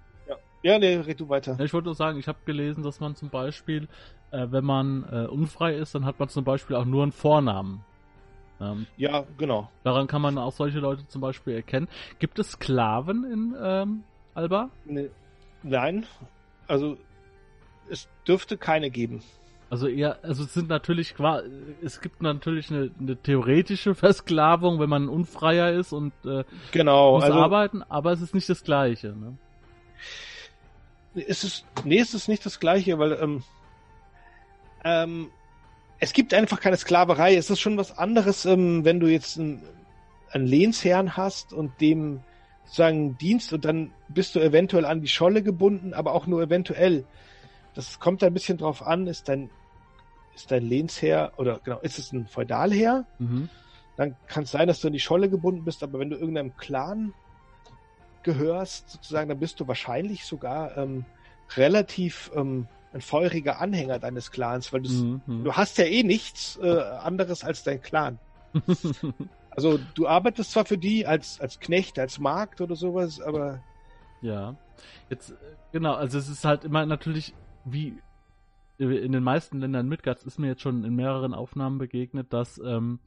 [0.63, 1.57] Ja, nee, red du weiter.
[1.59, 3.89] Ja, ich wollte nur sagen, ich habe gelesen, dass man zum Beispiel,
[4.31, 7.83] äh, wenn man äh, unfrei ist, dann hat man zum Beispiel auch nur einen Vornamen.
[8.61, 9.71] Ähm, ja, genau.
[9.85, 11.89] Daran kann man auch solche Leute zum Beispiel erkennen.
[12.19, 14.03] Gibt es Sklaven in ähm,
[14.35, 14.69] Alba?
[14.85, 15.09] Nee,
[15.63, 16.05] nein,
[16.67, 16.99] also
[17.89, 19.23] es dürfte keine geben.
[19.71, 21.15] Also eher, also es sind natürlich
[21.81, 27.25] es gibt natürlich eine, eine theoretische Versklavung, wenn man unfreier ist und äh, genau, muss
[27.25, 29.09] also, arbeiten, aber es ist nicht das Gleiche.
[29.09, 29.39] Ne?
[31.15, 33.43] ist es, nee, ist es nicht das Gleiche, weil ähm,
[34.85, 35.31] ähm,
[35.99, 37.37] es gibt einfach keine Sklaverei.
[37.37, 39.63] Es ist schon was anderes, ähm, wenn du jetzt einen,
[40.31, 42.21] einen Lehnsherrn hast und dem
[42.65, 47.05] sozusagen Dienst und dann bist du eventuell an die Scholle gebunden, aber auch nur eventuell.
[47.75, 49.51] Das kommt ein bisschen drauf an, ist dein,
[50.41, 53.05] ist dein Lehnsherr oder genau, ist es ein Feudalherr?
[53.19, 53.49] Mhm.
[53.97, 56.57] Dann kann es sein, dass du an die Scholle gebunden bist, aber wenn du irgendeinem
[56.57, 57.13] Clan
[58.23, 61.05] gehörst, sozusagen, dann bist du wahrscheinlich sogar ähm,
[61.57, 65.45] relativ ähm, ein feuriger Anhänger deines Clans, weil mhm.
[65.45, 68.19] du hast ja eh nichts äh, anderes als dein Clan.
[69.51, 73.63] also du arbeitest zwar für die als, als Knecht, als Markt oder sowas, aber.
[74.23, 74.57] Ja.
[75.09, 75.35] Jetzt, äh,
[75.73, 77.35] genau, also es ist halt immer natürlich,
[77.65, 77.99] wie
[78.81, 82.99] in den meisten Ländern Midgards ist mir jetzt schon in mehreren Aufnahmen begegnet, dass, ähm,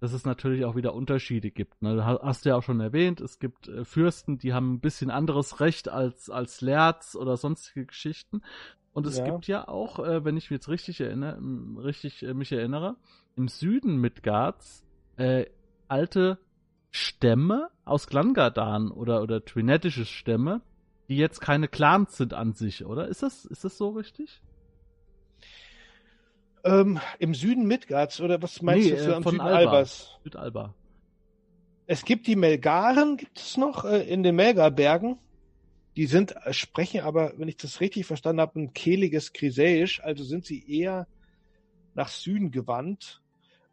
[0.00, 1.82] dass es natürlich auch wieder Unterschiede gibt.
[1.82, 2.04] Ne?
[2.04, 5.60] Hast du ja auch schon erwähnt, es gibt äh, Fürsten, die haben ein bisschen anderes
[5.60, 8.42] Recht als, als Lerz oder sonstige Geschichten.
[8.92, 9.24] Und es ja.
[9.24, 11.38] gibt ja auch, äh, wenn ich mich jetzt richtig erinnere,
[11.82, 12.96] richtig äh, mich erinnere,
[13.36, 14.84] im Süden Midgards
[15.16, 15.46] äh,
[15.86, 16.38] alte
[16.90, 20.60] Stämme aus Glangadan oder oder twinettische Stämme,
[21.08, 23.08] die jetzt keine Clans sind an sich, oder?
[23.08, 24.40] Ist das ist das so richtig?
[26.64, 29.58] Ähm, Im Süden Midgards oder was meinst nee, du äh, am Süden Alba.
[29.58, 30.18] Albers?
[30.24, 30.74] Südalba.
[31.86, 35.18] Es gibt die Melgaren, gibt es noch äh, in den Melgarbergen.
[35.96, 40.24] Die sind, äh, sprechen aber, wenn ich das richtig verstanden habe, ein kehliges Krisäisch, also
[40.24, 41.06] sind sie eher
[41.94, 43.20] nach Süden gewandt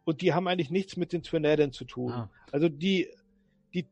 [0.04, 2.12] und die haben eigentlich nichts mit den Twinedden zu tun.
[2.12, 2.30] Ah.
[2.52, 3.08] Also die,
[3.72, 3.86] die,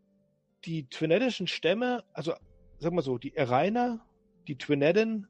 [0.67, 2.35] die Twineddischen Stämme, also
[2.79, 4.05] sag mal so, die Erainer,
[4.47, 5.27] die Twinedden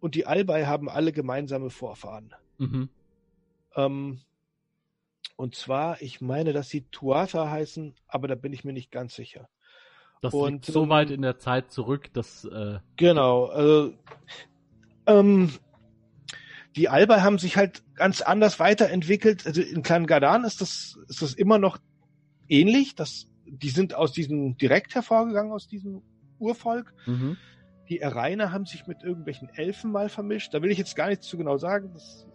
[0.00, 2.34] und die Albai haben alle gemeinsame Vorfahren.
[2.58, 2.88] Mhm.
[3.76, 4.20] Ähm,
[5.36, 9.14] und zwar, ich meine, dass sie Tuatha heißen, aber da bin ich mir nicht ganz
[9.14, 9.48] sicher.
[10.20, 12.44] Das und, liegt so ähm, weit in der Zeit zurück, dass.
[12.44, 12.78] Äh...
[12.96, 13.46] Genau.
[13.46, 13.94] Also,
[15.06, 15.52] ähm,
[16.76, 19.46] die Alba haben sich halt ganz anders weiterentwickelt.
[19.46, 21.78] Also in Clan Gardan ist das, ist das immer noch
[22.48, 22.94] ähnlich.
[22.94, 26.02] Das, die sind aus diesem direkt hervorgegangen, aus diesem
[26.38, 26.94] Urvolk.
[27.06, 27.36] Mhm.
[27.88, 30.54] Die Erainer haben sich mit irgendwelchen Elfen mal vermischt.
[30.54, 31.90] Da will ich jetzt gar nicht zu genau sagen.
[31.92, 32.26] Das,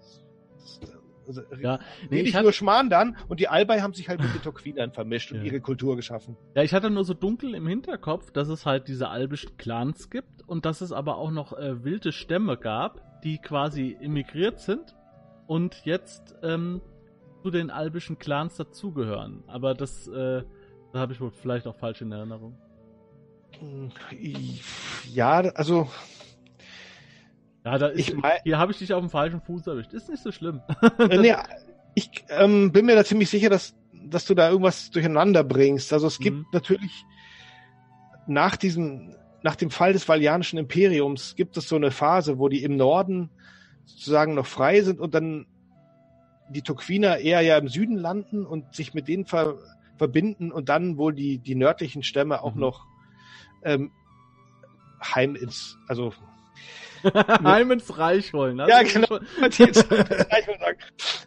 [0.82, 0.92] das,
[1.28, 2.44] also, ja, nee, ich hatte...
[2.44, 5.46] nur Schmarrn dann und die Albei haben sich halt mit den Toquinern vermischt und ja.
[5.46, 6.38] ihre Kultur geschaffen.
[6.56, 10.48] Ja, ich hatte nur so dunkel im Hinterkopf, dass es halt diese albischen Clans gibt
[10.48, 14.96] und dass es aber auch noch äh, wilde Stämme gab, die quasi immigriert sind
[15.46, 16.82] und jetzt ähm,
[17.44, 19.44] zu den albischen Clans dazugehören.
[19.48, 20.44] Aber das, äh,
[20.94, 22.58] da habe ich wohl vielleicht auch falsch in Erinnerung.
[25.14, 25.90] Ja, also
[27.68, 29.92] ja, da ist, ich mein, hier habe ich dich auf dem falschen Fuß erwischt.
[29.92, 30.62] Ist nicht so schlimm.
[31.00, 31.36] Äh, nee,
[31.96, 35.92] ich ähm, bin mir da ziemlich sicher, dass, dass du da irgendwas durcheinander bringst.
[35.92, 36.46] Also es gibt mhm.
[36.54, 37.04] natürlich
[38.26, 42.64] nach diesem, nach dem Fall des Valianischen Imperiums gibt es so eine Phase, wo die
[42.64, 43.32] im Norden
[43.84, 45.46] sozusagen noch frei sind und dann
[46.50, 49.56] die Toquiner eher ja im Süden landen und sich mit denen ver
[49.98, 52.62] verbinden und dann wohl die, die nördlichen Stämme auch mhm.
[52.62, 52.86] noch
[53.64, 53.92] ähm,
[55.04, 56.14] heim ins, also
[57.44, 58.58] Heim ins Reich wollen.
[58.58, 59.08] ja, genau.
[59.08, 60.78] sagen,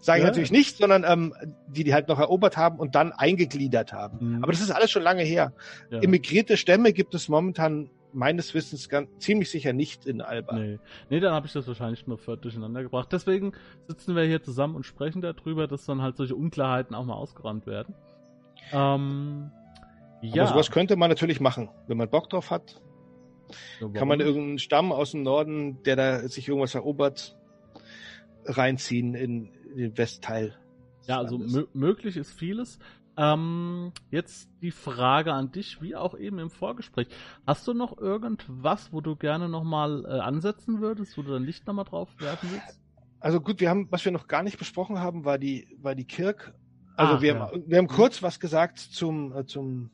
[0.01, 0.27] sage ich ja.
[0.27, 1.35] natürlich nicht, sondern ähm,
[1.69, 4.37] die, die halt noch erobert haben und dann eingegliedert haben.
[4.37, 4.43] Mhm.
[4.43, 5.53] Aber das ist alles schon lange her.
[5.91, 6.01] Ja.
[6.01, 10.55] Immigrierte Stämme gibt es momentan meines Wissens ganz, ziemlich sicher nicht in Alba.
[10.55, 10.79] Nee,
[11.09, 13.09] nee dann habe ich das wahrscheinlich nur völlig durcheinander gebracht.
[13.13, 13.53] Deswegen
[13.87, 17.67] sitzen wir hier zusammen und sprechen darüber, dass dann halt solche Unklarheiten auch mal ausgeräumt
[17.67, 17.95] werden.
[18.73, 19.51] Ähm,
[20.23, 20.43] ja.
[20.43, 22.81] Aber sowas könnte man natürlich machen, wenn man Bock drauf hat.
[23.81, 27.37] Ja, Kann man irgendeinen Stamm aus dem Norden, der da sich irgendwas erobert,
[28.45, 30.57] reinziehen in, den Westteil?
[31.07, 31.39] Ja, also
[31.73, 32.79] möglich ist vieles.
[33.17, 37.09] Ähm, jetzt die Frage an dich, wie auch eben im Vorgespräch.
[37.47, 41.67] Hast du noch irgendwas, wo du gerne nochmal äh, ansetzen würdest, wo du dein Licht
[41.67, 42.81] nochmal drauf werfen willst?
[43.19, 46.07] Also gut, wir haben, was wir noch gar nicht besprochen haben, war die, war die
[46.07, 46.55] Kirk.
[46.97, 47.41] Also Ach, wir, ja.
[47.41, 49.91] haben, wir haben kurz was gesagt zum, äh, zum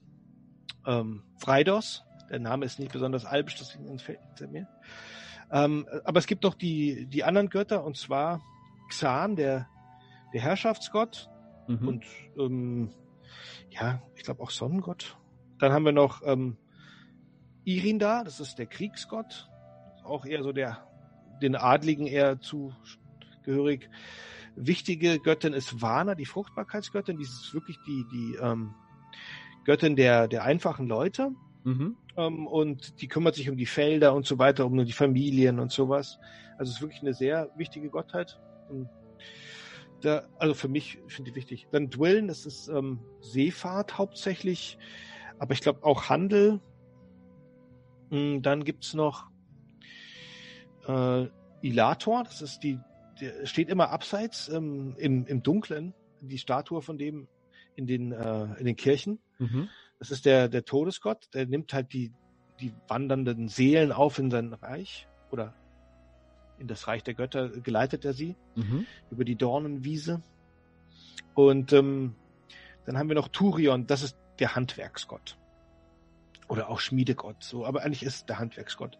[0.87, 2.06] ähm, Freidos.
[2.31, 4.68] Der Name ist nicht besonders albisch, deswegen entfällt er mir.
[5.51, 8.43] Ähm, aber es gibt noch die, die anderen Götter, und zwar
[8.89, 9.68] Xan, der,
[10.33, 11.29] der Herrschaftsgott,
[11.68, 11.89] mhm.
[11.89, 12.05] und
[12.39, 12.91] ähm,
[13.70, 15.16] ja, ich glaube auch Sonnengott.
[15.59, 16.57] Dann haben wir noch ähm,
[17.64, 19.49] Irinda, das ist der Kriegsgott,
[20.05, 20.87] auch eher so der
[21.43, 23.89] den Adligen eher zugehörig.
[24.55, 27.18] Wichtige Göttin ist Vana, die Fruchtbarkeitsgöttin.
[27.18, 28.74] Die ist wirklich die, die ähm,
[29.64, 31.31] Göttin der, der einfachen Leute.
[31.64, 31.97] Mhm.
[32.17, 35.73] Ähm, und die kümmert sich um die Felder und so weiter, um die Familien und
[35.73, 36.19] sowas.
[36.59, 38.41] Also es ist wirklich eine sehr wichtige Gottheit.
[38.69, 38.89] Und
[40.01, 41.69] da, also für mich finde ich wichtig.
[41.73, 44.79] Dann Dwillen, das ist ähm, Seefahrt hauptsächlich,
[45.39, 46.61] aber ich glaube auch Handel.
[48.11, 49.29] Hm, dann gibt's noch
[50.87, 51.27] äh,
[51.61, 52.79] Ilator, das ist die,
[53.21, 57.29] der steht immer abseits ähm, im, im Dunklen, die Statue von dem
[57.75, 59.19] in den, äh, in den Kirchen.
[59.39, 59.69] Mhm.
[59.99, 62.12] Das ist der, der Todesgott, der nimmt halt die,
[62.61, 65.55] die wandernden Seelen auf in sein Reich oder
[66.59, 68.86] in das Reich der Götter geleitet er sie mhm.
[69.11, 70.22] über die Dornenwiese.
[71.34, 72.14] Und ähm,
[72.86, 75.36] dann haben wir noch Turion, das ist der Handwerksgott.
[76.49, 78.99] Oder auch Schmiedegott, so, aber eigentlich ist der Handwerksgott.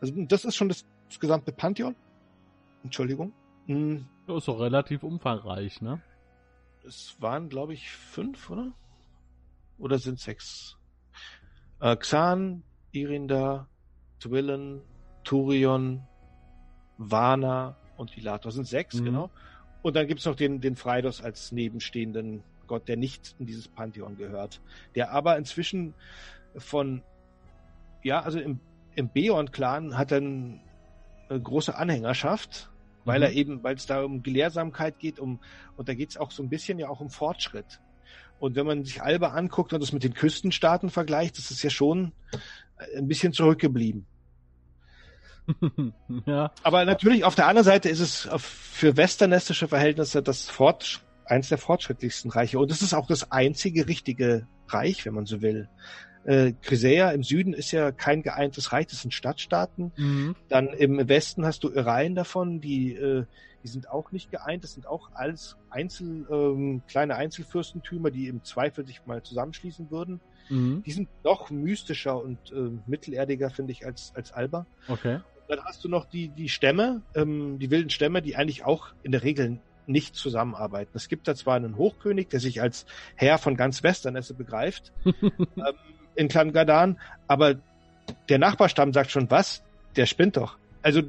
[0.00, 1.96] Also das ist schon das, das gesamte Pantheon.
[2.84, 3.32] Entschuldigung.
[3.66, 4.06] Hm.
[4.26, 6.00] Das ist doch relativ umfangreich, ne?
[6.86, 8.72] Es waren, glaube ich, fünf, oder?
[9.78, 10.76] Oder sind sechs?
[11.80, 12.62] Äh, Xan,
[12.92, 13.68] Irinda,
[14.20, 14.82] Twillen,
[15.24, 16.02] Turion,
[16.98, 18.50] Vana und Ilator.
[18.50, 19.04] Das sind sechs, mhm.
[19.04, 19.30] genau.
[19.82, 23.68] Und dann gibt es noch den, den Freidos als nebenstehenden Gott, der nicht in dieses
[23.68, 24.62] Pantheon gehört.
[24.94, 25.94] Der aber inzwischen
[26.56, 27.02] von,
[28.02, 28.60] ja, also im,
[28.94, 30.60] im Beon-Clan hat er eine
[31.28, 32.70] große Anhängerschaft,
[33.04, 33.24] weil mhm.
[33.24, 35.40] er eben, weil es da um Gelehrsamkeit geht, um,
[35.76, 37.80] und da geht es auch so ein bisschen ja auch um Fortschritt.
[38.44, 41.70] Und wenn man sich Alba anguckt und das mit den Küstenstaaten vergleicht, das ist ja
[41.70, 42.12] schon
[42.94, 44.04] ein bisschen zurückgeblieben.
[46.26, 46.52] ja.
[46.62, 51.56] Aber natürlich auf der anderen Seite ist es für westernestische Verhältnisse das Fort, eins der
[51.56, 52.58] fortschrittlichsten Reiche.
[52.58, 55.70] Und es ist auch das einzige richtige Reich, wenn man so will.
[56.24, 56.54] Äh,
[57.14, 59.92] im Süden ist ja kein geeintes Reich, das sind Stadtstaaten.
[59.96, 60.36] Mhm.
[60.48, 63.24] Dann im Westen hast du Ireien davon, die, äh,
[63.62, 68.42] die sind auch nicht geeint, das sind auch alles Einzel, ähm, kleine Einzelfürstentümer, die im
[68.42, 70.20] Zweifel sich mal zusammenschließen würden.
[70.48, 70.82] Mhm.
[70.84, 74.66] Die sind noch mystischer und äh, mittelerdiger, finde ich, als, als Alba.
[74.88, 75.20] Okay.
[75.48, 79.12] Dann hast du noch die, die Stämme, ähm, die wilden Stämme, die eigentlich auch in
[79.12, 80.92] der Regel nicht zusammenarbeiten.
[80.94, 85.74] Es gibt da zwar einen Hochkönig, der sich als Herr von ganz Westernesse begreift, ähm,
[86.16, 86.98] in Clan Gadan,
[87.28, 87.56] aber
[88.28, 89.62] der Nachbarstamm sagt schon, was?
[89.96, 90.58] Der spinnt doch.
[90.82, 91.02] Also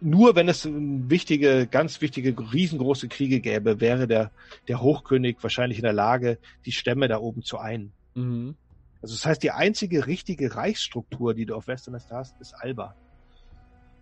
[0.00, 4.32] nur wenn es wichtige, ganz wichtige, riesengroße Kriege gäbe, wäre der,
[4.66, 7.92] der Hochkönig wahrscheinlich in der Lage, die Stämme da oben zu ein.
[8.14, 8.56] Mhm.
[9.00, 12.94] Also das heißt, die einzige richtige Reichsstruktur, die du auf Westernest hast, ist Alba.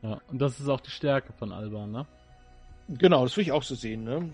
[0.03, 2.07] Ja, und das ist auch die Stärke von Alba, ne?
[2.89, 4.31] Genau, das würde ich auch so sehen, ne?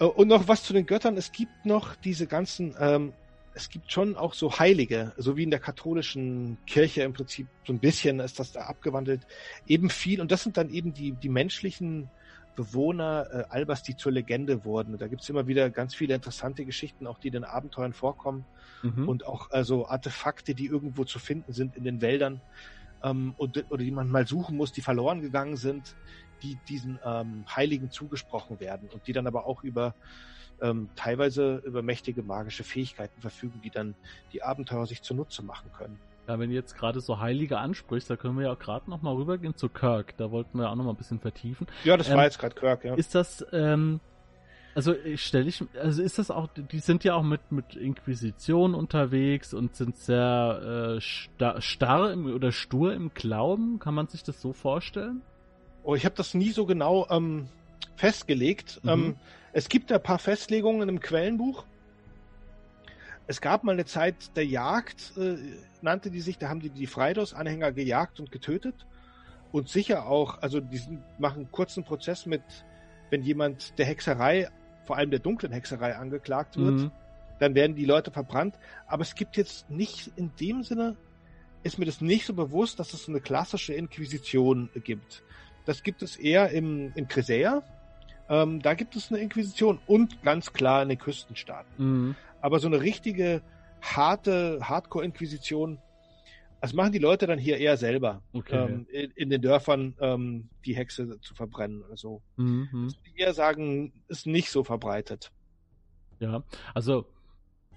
[0.00, 1.16] Äh, und noch was zu den Göttern.
[1.16, 3.12] Es gibt noch diese ganzen, ähm,
[3.54, 7.72] es gibt schon auch so Heilige, so wie in der katholischen Kirche im Prinzip so
[7.72, 9.26] ein bisschen ist das da abgewandelt,
[9.66, 10.20] eben viel.
[10.20, 12.08] Und das sind dann eben die, die menschlichen
[12.54, 14.98] Bewohner äh, Albers, die zur Legende wurden.
[14.98, 18.44] Da gibt's immer wieder ganz viele interessante Geschichten, auch die den Abenteuern vorkommen
[18.82, 19.08] mhm.
[19.08, 22.40] und auch also Artefakte, die irgendwo zu finden sind in den Wäldern
[23.02, 25.96] ähm, und, oder die man mal suchen muss, die verloren gegangen sind,
[26.42, 29.94] die diesen ähm, Heiligen zugesprochen werden und die dann aber auch über
[30.62, 33.94] ähm, teilweise über mächtige magische Fähigkeiten verfügen, die dann
[34.32, 35.98] die Abenteurer sich zunutze machen können.
[36.28, 39.16] Ja, wenn du jetzt gerade so Heilige ansprichst, da können wir ja auch gerade nochmal
[39.16, 40.16] rübergehen zu Kirk.
[40.16, 41.66] Da wollten wir auch nochmal ein bisschen vertiefen.
[41.82, 42.94] Ja, das ähm, war jetzt gerade Kirk, ja.
[42.94, 43.98] Ist das, ähm,
[44.74, 49.52] also stelle ich, also ist das auch, die sind ja auch mit, mit Inquisition unterwegs
[49.52, 53.80] und sind sehr äh, starr, starr im, oder stur im Glauben.
[53.80, 55.22] Kann man sich das so vorstellen?
[55.82, 57.48] Oh, ich habe das nie so genau ähm,
[57.96, 58.80] festgelegt.
[58.84, 58.88] Mhm.
[58.88, 59.16] Ähm,
[59.52, 61.64] es gibt ein paar Festlegungen im Quellenbuch.
[63.26, 65.36] Es gab mal eine Zeit der Jagd, äh,
[65.82, 68.86] nannte die sich, da haben die die Freidos-Anhänger gejagt und getötet.
[69.52, 72.42] Und sicher auch, also die sind, machen einen kurzen Prozess mit,
[73.10, 74.48] wenn jemand der Hexerei,
[74.84, 76.90] vor allem der dunklen Hexerei angeklagt wird, mhm.
[77.40, 78.58] dann werden die Leute verbrannt.
[78.86, 80.96] Aber es gibt jetzt nicht in dem Sinne,
[81.62, 85.22] ist mir das nicht so bewusst, dass es eine klassische Inquisition gibt.
[85.66, 87.62] Das gibt es eher im, in Cresea.
[88.30, 91.72] Ähm, da gibt es eine Inquisition und ganz klar in den Küstenstaaten.
[91.76, 92.16] Mhm.
[92.40, 93.42] Aber so eine richtige
[93.82, 95.78] harte Hardcore-Inquisition,
[96.60, 98.22] das machen die Leute dann hier eher selber.
[98.32, 98.56] Okay.
[98.56, 102.22] Ähm, in, in, den Dörfern ähm, die Hexe zu verbrennen oder so.
[102.36, 102.68] Mhm.
[102.84, 105.32] Das würde ich eher sagen, ist nicht so verbreitet.
[106.20, 107.06] Ja, also,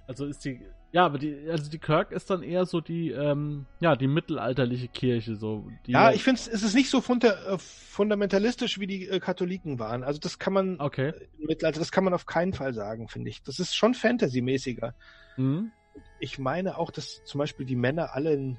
[0.05, 0.59] also ist die,
[0.93, 4.87] ja, aber die, also die Kirk ist dann eher so die, ähm, ja, die mittelalterliche
[4.87, 5.67] Kirche, so.
[5.85, 10.03] ja, ich finde, es ist nicht so funda äh, fundamentalistisch, wie die äh, Katholiken waren.
[10.03, 11.09] Also das kann man, okay.
[11.09, 13.43] Äh, Mittelalter, das kann man auf keinen Fall sagen, finde ich.
[13.43, 14.93] Das ist schon Fantasy-mäßiger.
[15.35, 15.73] Mhm
[16.19, 18.57] ich meine auch, dass zum Beispiel die Männer alle,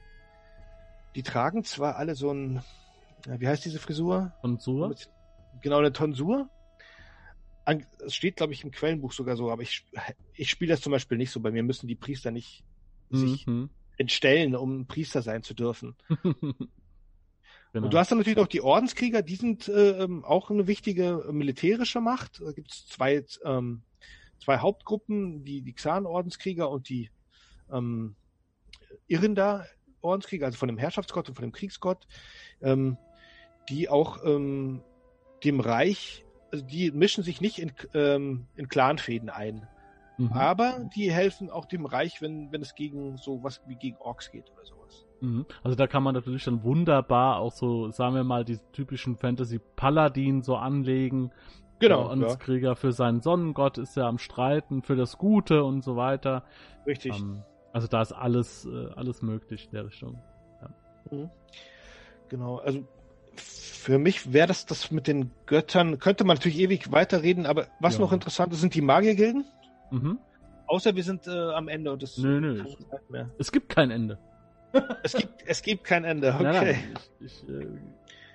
[1.15, 2.63] die tragen zwar alle so ein,
[3.27, 4.33] wie heißt diese Frisur?
[4.43, 4.95] Tonsur?
[5.63, 6.49] Genau, eine Tonsur.
[8.05, 9.85] Es steht, glaube ich, im Quellenbuch sogar so, aber ich,
[10.35, 11.41] ich spiele das zum Beispiel nicht so.
[11.41, 12.63] Bei mir müssen die Priester nicht
[13.11, 13.71] sich mhm.
[13.97, 15.95] entstellen, um Priester sein zu dürfen.
[17.73, 17.87] Genau.
[17.87, 21.27] Und du hast dann natürlich noch die Ordenskrieger, die sind äh, ähm, auch eine wichtige
[21.33, 22.41] militärische Macht.
[22.41, 23.83] Da gibt es zwei, ähm,
[24.39, 27.11] zwei Hauptgruppen, die, die Xan-Ordenskrieger und die
[27.73, 28.15] ähm,
[29.09, 29.67] Irrender
[30.03, 32.07] Ordenskrieger, also von dem Herrschaftsgott und von dem Kriegsgott,
[32.63, 32.97] ähm,
[33.69, 34.81] die auch ähm,
[35.43, 36.24] dem Reich,
[36.55, 39.67] also die mischen sich nicht in, ähm, in Clanfäden ein.
[40.19, 40.33] Mhm.
[40.33, 44.31] Aber die helfen auch dem Reich, wenn, wenn es gegen so was wie gegen Orks
[44.31, 45.05] geht oder sowas.
[45.21, 45.47] Mhm.
[45.65, 50.43] Also da kann man natürlich dann wunderbar auch so, sagen wir mal, die typischen Fantasy-Paladin
[50.43, 51.33] so anlegen.
[51.81, 52.05] Genau.
[52.05, 52.75] Ordenskrieger ja.
[52.77, 56.45] für seinen Sonnengott ist ja am Streiten, für das Gute und so weiter.
[56.87, 57.19] Richtig.
[57.19, 57.43] Ähm,
[57.73, 60.23] also da ist alles, äh, alles möglich in der Richtung.
[60.63, 60.71] Ja.
[61.11, 61.31] Mhm.
[62.29, 62.87] Genau, also
[63.41, 67.95] für mich wäre das das mit den Göttern, könnte man natürlich ewig weiterreden, aber was
[67.95, 68.01] ja.
[68.01, 69.45] noch interessant ist, sind die Magiergilden.
[69.91, 70.19] Mhm.
[70.67, 72.65] Außer wir sind äh, am Ende und es nö, nö.
[73.39, 74.19] Es gibt kein Ende.
[75.03, 76.33] es gibt es gibt kein Ende.
[76.35, 76.43] Okay.
[76.43, 76.97] Nein, nein.
[77.21, 77.67] Ich, ich, äh,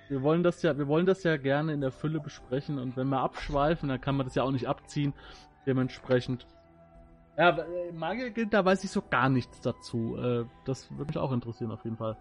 [0.08, 3.08] wir wollen das ja wir wollen das ja gerne in der Fülle besprechen und wenn
[3.08, 5.12] wir abschweifen, dann kann man das ja auch nicht abziehen.
[5.66, 6.46] Dementsprechend.
[7.36, 10.16] Ja, äh, Magiergilden, da weiß ich so gar nichts dazu.
[10.16, 12.16] Äh, das würde mich auch interessieren auf jeden Fall.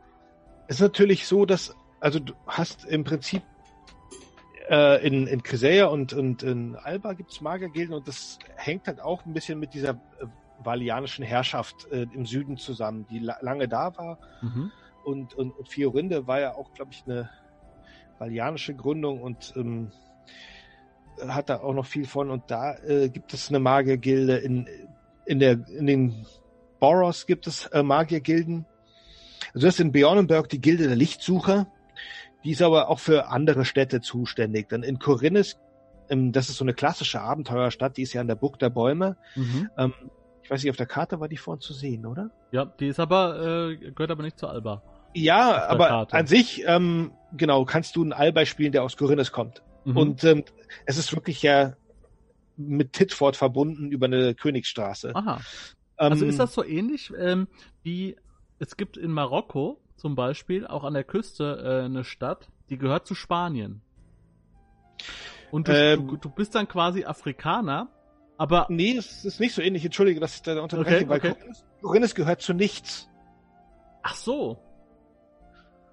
[0.68, 3.44] Es ist natürlich so, dass also du hast im Prinzip
[4.70, 9.02] äh, in, in Kriseia und, und in Alba gibt es Magergilden und das hängt halt
[9.02, 10.26] auch ein bisschen mit dieser äh,
[10.64, 14.20] valianischen Herrschaft äh, im Süden zusammen, die la lange da war.
[14.42, 14.72] Mhm.
[15.04, 17.30] Und, und, und Fiorinde war ja auch, glaube ich, eine
[18.20, 19.92] valianische Gründung und ähm,
[21.28, 22.30] hat da auch noch viel von.
[22.30, 24.38] Und da äh, gibt es eine Magiergilde.
[24.38, 24.68] In,
[25.26, 26.26] in, der, in den
[26.80, 28.66] Boros gibt es äh, Magiergilden.
[29.54, 31.72] Also das ist in Bjornenberg die Gilde der Lichtsucher.
[32.44, 34.70] Die ist aber auch für andere Städte zuständig.
[34.70, 35.60] Dann in Korinnes,
[36.10, 39.18] ähm, das ist so eine klassische Abenteuerstadt, die ist ja an der Burg der Bäume.
[39.36, 39.70] Mhm.
[39.78, 39.94] Ähm,
[40.44, 42.32] ich weiß nicht, auf der Karte war die vorhin zu sehen, oder?
[42.52, 44.82] Ja, die ist aber, äh, gehört aber nicht zu Alba.
[45.14, 46.16] Ja, aber Karte.
[46.16, 49.62] an sich, ähm, genau, kannst du einen Alba spielen, der aus Korinnes kommt.
[49.86, 49.98] Mhm.
[49.98, 50.44] Und ähm,
[50.86, 51.74] es ist wirklich ja
[52.58, 55.16] mit Titford verbunden über eine Königsstraße.
[55.16, 55.40] Aha.
[55.98, 57.48] Also ist ähm, das so ähnlich ähm,
[57.84, 58.16] wie
[58.60, 63.06] es gibt in Marokko zum Beispiel auch an der Küste äh, eine Stadt, die gehört
[63.06, 63.82] zu Spanien.
[65.52, 67.90] Und du, ähm, du, du bist dann quasi Afrikaner,
[68.38, 68.68] aber.
[68.70, 69.84] Nee, es ist nicht so ähnlich.
[69.84, 71.36] Entschuldige, dass ich da unterbreche, okay, weil okay.
[71.82, 73.10] Korinnes gehört zu nichts.
[74.02, 74.58] Ach so.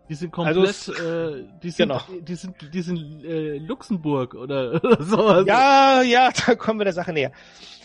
[0.09, 2.01] Die sind komplett, also, äh, die sind, genau.
[2.21, 5.45] die sind, die sind äh, Luxemburg oder, oder sowas.
[5.47, 7.33] Ja, ja, da kommen wir der Sache näher.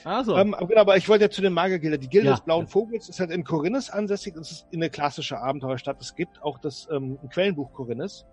[0.03, 0.35] Ah, so.
[0.35, 1.97] Ähm, genau, aber ich wollte ja zu den Magergilde.
[1.97, 2.33] Die Gilde ja.
[2.33, 5.97] des Blauen Vogels ist halt in Korinnes ansässig es ist eine klassische Abenteuerstadt.
[5.99, 8.25] Es gibt auch das ähm, Quellenbuch Korinnes.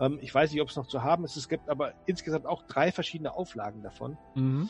[0.00, 1.36] Ähm, ich weiß nicht, ob es noch zu haben ist.
[1.36, 4.16] Es gibt aber insgesamt auch drei verschiedene Auflagen davon.
[4.34, 4.68] Mhm.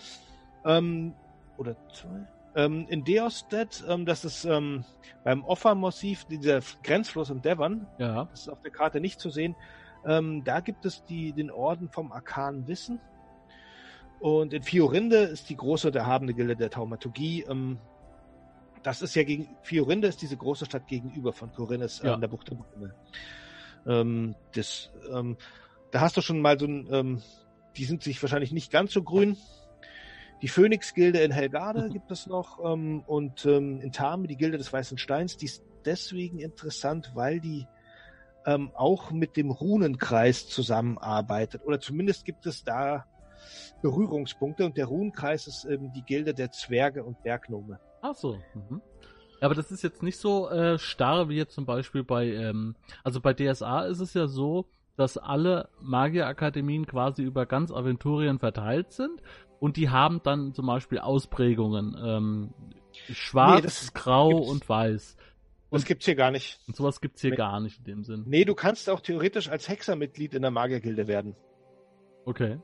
[0.64, 1.14] Ähm,
[1.57, 2.26] oder zwei?
[2.57, 4.84] Ähm, in Deostedt, ähm, das ist ähm,
[5.24, 8.24] beim Offa-Massiv, dieser Grenzfluss in Devon, ja.
[8.30, 9.54] das ist auf der Karte nicht zu sehen,
[10.07, 12.98] ähm, da gibt es die, den Orden vom arkanen Wissen.
[14.20, 17.44] Und in Fiorinde ist die große und erhabene Gilde der Taumaturgie.
[17.48, 17.78] Ähm,
[18.82, 22.14] das ist ja gegen Fiorinde ist diese große Stadt gegenüber von Korinnes äh, ja.
[22.14, 22.94] an der Bucht der.
[23.86, 25.36] Ähm, das, ähm,
[25.90, 27.22] da hast du schon mal so ein, ähm,
[27.76, 29.36] die sind sich wahrscheinlich nicht ganz so grün.
[30.43, 31.93] Die Phönix-Gilde in Helgade mhm.
[31.93, 35.37] gibt es noch ähm, und ähm, in Tame die Gilde des Weißen Steins.
[35.37, 37.66] Die ist deswegen interessant, weil die
[38.45, 41.62] ähm, auch mit dem Runenkreis zusammenarbeitet.
[41.64, 43.07] Oder zumindest gibt es da
[43.82, 47.80] Berührungspunkte und der Runenkreis ist ähm, die Gilde der Zwerge und Bergnome.
[48.03, 48.39] Ach so.
[48.55, 48.82] Mhm.
[49.41, 52.74] Aber das ist jetzt nicht so äh, starr wie jetzt zum Beispiel bei, ähm,
[53.05, 54.66] also bei DSA ist es ja so,
[54.97, 59.20] dass alle Magierakademien quasi über ganz Aventurien verteilt sind
[59.59, 61.96] und die haben dann zum Beispiel Ausprägungen.
[62.02, 62.54] Ähm,
[63.12, 65.16] schwarz, nee, grau und weiß.
[65.68, 66.61] Und, das gibt's hier gar nicht.
[66.66, 67.36] Und sowas gibt's hier nee.
[67.36, 68.24] gar nicht in dem Sinn.
[68.26, 71.34] Nee, du kannst auch theoretisch als Hexermitglied in der Magiergilde werden.
[72.24, 72.59] Okay.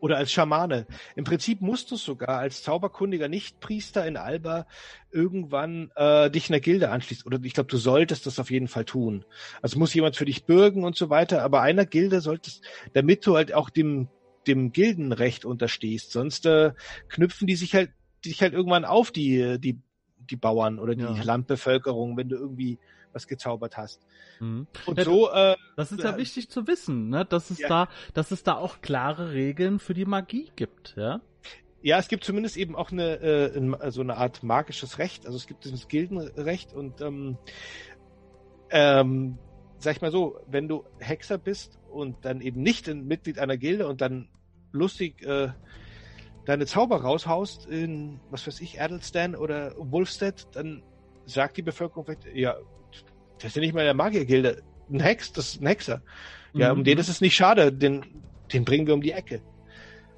[0.00, 0.86] Oder als Schamane.
[1.16, 4.66] Im Prinzip musst du sogar als zauberkundiger Nichtpriester in Alba
[5.10, 7.26] irgendwann äh, dich einer Gilde anschließen.
[7.26, 9.24] Oder ich glaube, du solltest das auf jeden Fall tun.
[9.62, 11.42] Also muss jemand für dich bürgen und so weiter.
[11.42, 12.62] Aber einer Gilde solltest,
[12.92, 14.08] damit du halt auch dem
[14.46, 16.12] dem Gildenrecht unterstehst.
[16.12, 16.72] Sonst äh,
[17.08, 17.90] knüpfen die sich halt,
[18.24, 19.80] die sich halt irgendwann auf die, die,
[20.18, 21.22] die Bauern oder die ja.
[21.22, 22.78] Landbevölkerung, wenn du irgendwie
[23.12, 24.00] was gezaubert hast.
[24.40, 24.66] Mhm.
[24.86, 27.24] Und ja, so, äh, das ist ja äh, wichtig zu wissen, ne?
[27.24, 27.68] dass es ja.
[27.68, 31.20] da, dass es da auch klare Regeln für die Magie gibt, ja.
[31.80, 35.26] Ja, es gibt zumindest eben auch eine äh, so eine Art magisches Recht.
[35.26, 37.36] Also es gibt dieses Gildenrecht und ähm,
[38.70, 39.38] ähm,
[39.78, 43.56] sag ich mal so, wenn du Hexer bist und dann eben nicht ein Mitglied einer
[43.56, 44.28] Gilde und dann
[44.72, 45.48] lustig äh,
[46.44, 50.82] deine Zauber raushaust in, was weiß ich, Adelstan oder Wolfstead, dann
[51.26, 52.56] sagt die Bevölkerung vielleicht, ja,
[53.38, 54.62] das ist ja nicht mal der Magiergilde.
[54.90, 56.02] Ein Hex, das ist ein Hexer.
[56.52, 56.80] Ja, mhm.
[56.80, 58.04] um den ist es nicht schade, den,
[58.52, 59.40] den bringen wir um die Ecke.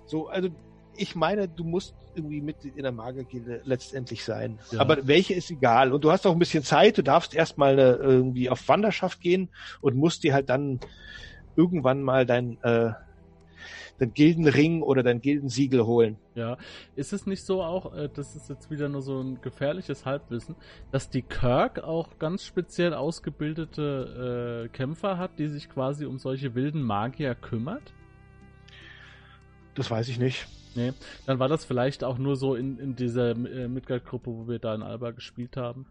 [0.06, 0.50] So, also
[0.98, 4.58] ich meine, du musst irgendwie mit in der Magiergilde letztendlich sein.
[4.70, 4.80] Ja.
[4.80, 5.92] Aber welche ist egal.
[5.92, 9.96] Und du hast auch ein bisschen Zeit, du darfst erstmal irgendwie auf Wanderschaft gehen und
[9.96, 10.80] musst dir halt dann
[11.56, 12.92] irgendwann mal dein, äh,
[13.98, 16.18] dein Gildenring oder dein Gildensiegel holen.
[16.34, 16.58] Ja,
[16.96, 20.54] ist es nicht so auch, äh, das ist jetzt wieder nur so ein gefährliches Halbwissen,
[20.90, 26.54] dass die Kirk auch ganz speziell ausgebildete äh, Kämpfer hat, die sich quasi um solche
[26.54, 27.94] wilden Magier kümmert?
[29.74, 30.46] Das weiß ich nicht.
[30.76, 30.92] Nee,
[31.26, 34.74] dann war das vielleicht auch nur so in, in dieser äh, Midgard-Gruppe, wo wir da
[34.74, 35.86] in Alba gespielt haben.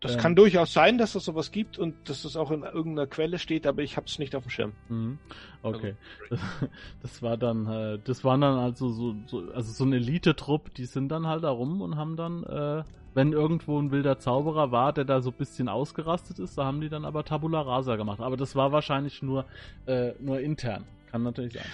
[0.00, 3.06] Das ähm, kann durchaus sein, dass es sowas gibt und dass es auch in irgendeiner
[3.06, 4.72] Quelle steht, aber ich habe es nicht auf dem Schirm.
[4.88, 5.18] Mhm.
[5.62, 5.94] Okay.
[6.30, 6.42] Also,
[7.02, 10.84] das, war dann, äh, das waren dann also so, so also so ein Elite-Trupp, die
[10.84, 12.84] sind dann halt da rum und haben dann, äh,
[13.14, 16.80] wenn irgendwo ein wilder Zauberer war, der da so ein bisschen ausgerastet ist, da haben
[16.80, 18.20] die dann aber Tabula Rasa gemacht.
[18.20, 19.46] Aber das war wahrscheinlich nur,
[19.86, 20.84] äh, nur intern.
[21.10, 21.66] Kann natürlich sein.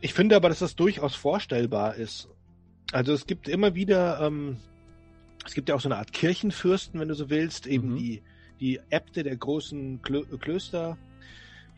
[0.00, 2.28] Ich finde aber, dass das durchaus vorstellbar ist.
[2.92, 4.58] Also es gibt immer wieder ähm,
[5.48, 7.96] es gibt ja auch so eine Art Kirchenfürsten, wenn du so willst, eben mhm.
[7.96, 8.22] die,
[8.60, 10.98] die Äbte der großen Klö Klöster.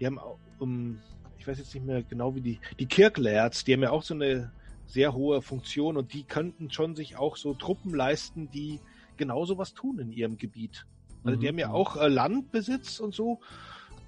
[0.01, 0.19] Die haben,
[0.59, 0.99] um,
[1.39, 4.15] ich weiß jetzt nicht mehr genau wie die, die Kirklerds, die haben ja auch so
[4.15, 4.51] eine
[4.87, 8.81] sehr hohe Funktion und die könnten schon sich auch so Truppen leisten, die
[9.17, 10.85] genauso was tun in ihrem Gebiet.
[11.23, 11.41] Also mhm.
[11.41, 13.39] die haben ja auch äh, Landbesitz und so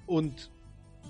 [0.07, 0.51] und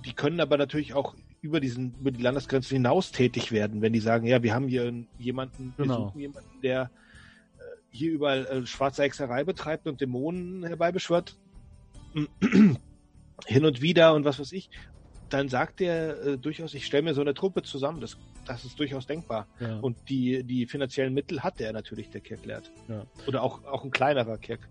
[0.06, 4.00] die können aber natürlich auch über diesen über die Landesgrenzen hinaus tätig werden, wenn die
[4.00, 6.00] sagen, ja, wir haben hier jemanden, genau.
[6.00, 6.90] wir suchen jemanden, der
[7.94, 11.38] hier überall äh, schwarze Hexerei betreibt und Dämonen herbeibeschwört,
[13.46, 14.70] hin und wieder und was weiß ich,
[15.30, 18.02] dann sagt er äh, durchaus, ich stelle mir so eine Truppe zusammen.
[18.02, 19.48] Das, das ist durchaus denkbar.
[19.60, 19.80] Ja.
[19.80, 22.72] Und die, die finanziellen Mittel hat er natürlich, der Kirklehrt.
[22.88, 23.06] Ja.
[23.28, 24.68] Oder auch, auch ein kleinerer Kirk,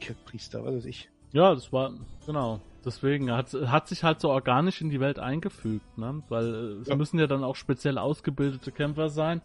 [0.00, 1.10] Kirkpriester, was weiß ich.
[1.32, 1.92] Ja, das war,
[2.26, 2.60] genau.
[2.84, 6.22] Deswegen hat, hat sich halt so organisch in die Welt eingefügt, ne?
[6.28, 6.96] Weil äh, es ja.
[6.96, 9.42] müssen ja dann auch speziell ausgebildete Kämpfer sein.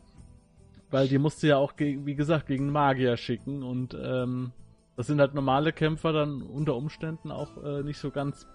[0.91, 4.51] Weil die musste ja auch, wie gesagt, gegen Magier schicken und ähm,
[4.95, 8.47] das sind halt normale Kämpfer dann unter Umständen auch äh, nicht so ganz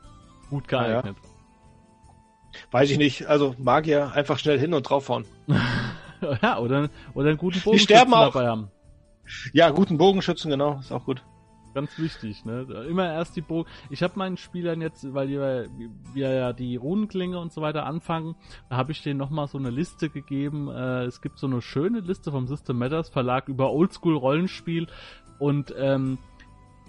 [0.48, 1.16] gut geeignet.
[1.20, 2.58] Ja.
[2.70, 3.26] Weiß ich nicht.
[3.26, 5.24] Also Magier einfach schnell hin und draufhauen.
[6.42, 8.70] ja, oder, oder einen guten Bogenschützen dabei haben.
[9.52, 11.22] Ja, guten Bogenschützen, genau, ist auch gut.
[11.78, 12.66] Ganz wichtig, ne?
[12.88, 13.70] Immer erst die Bogen.
[13.88, 15.68] Ich habe meinen Spielern jetzt, weil wir,
[16.12, 18.34] wir ja die Runenklinge und so weiter anfangen,
[18.68, 20.68] da habe ich denen nochmal so eine Liste gegeben.
[20.68, 24.88] Äh, es gibt so eine schöne Liste vom System Matters Verlag über Oldschool-Rollenspiel
[25.38, 26.18] und ähm,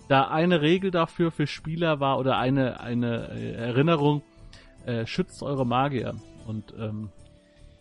[0.08, 4.24] da eine Regel dafür für Spieler war oder eine, eine äh, Erinnerung,
[4.88, 6.16] äh, schützt eure Magier.
[6.48, 7.10] Und ähm,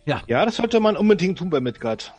[0.05, 0.21] ja.
[0.27, 2.13] Ja, das sollte man unbedingt tun bei Midgard.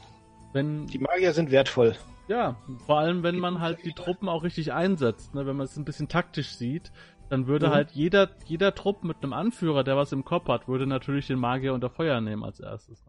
[0.53, 1.95] Wenn, die Magier sind wertvoll.
[2.31, 2.55] Ja,
[2.87, 5.47] vor allem wenn man halt die Truppen auch richtig einsetzt, ne?
[5.47, 6.93] wenn man es ein bisschen taktisch sieht,
[7.29, 7.73] dann würde mhm.
[7.73, 11.41] halt jeder, jeder Trupp mit einem Anführer, der was im Kopf hat, würde natürlich den
[11.41, 13.05] Magier unter Feuer nehmen als erstes.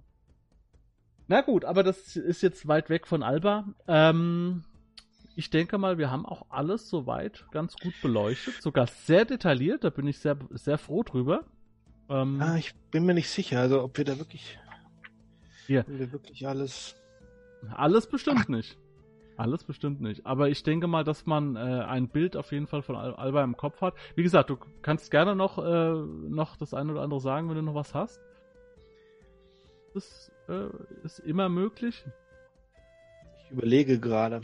[1.28, 3.66] Na gut, aber das ist jetzt weit weg von Alba.
[3.88, 4.64] Ähm,
[5.36, 9.92] ich denke mal, wir haben auch alles soweit ganz gut beleuchtet, sogar sehr detailliert, da
[9.92, 11.46] bin ich sehr, sehr froh drüber.
[12.10, 14.58] Ähm, ah, ich bin mir nicht sicher, also ob wir da wirklich,
[15.68, 15.86] hier.
[15.88, 16.96] wir wirklich alles...
[17.76, 18.48] Alles bestimmt Ach.
[18.48, 18.81] nicht.
[19.42, 20.24] Alles bestimmt nicht.
[20.28, 23.44] Aber ich denke mal, dass man äh, ein Bild auf jeden Fall von Al Alba
[23.44, 23.96] im Kopf hat.
[24.14, 25.94] Wie gesagt, du kannst gerne noch, äh,
[26.30, 28.22] noch das eine oder andere sagen, wenn du noch was hast.
[29.96, 30.68] Das äh,
[31.04, 32.06] ist immer möglich.
[33.46, 34.42] Ich überlege gerade.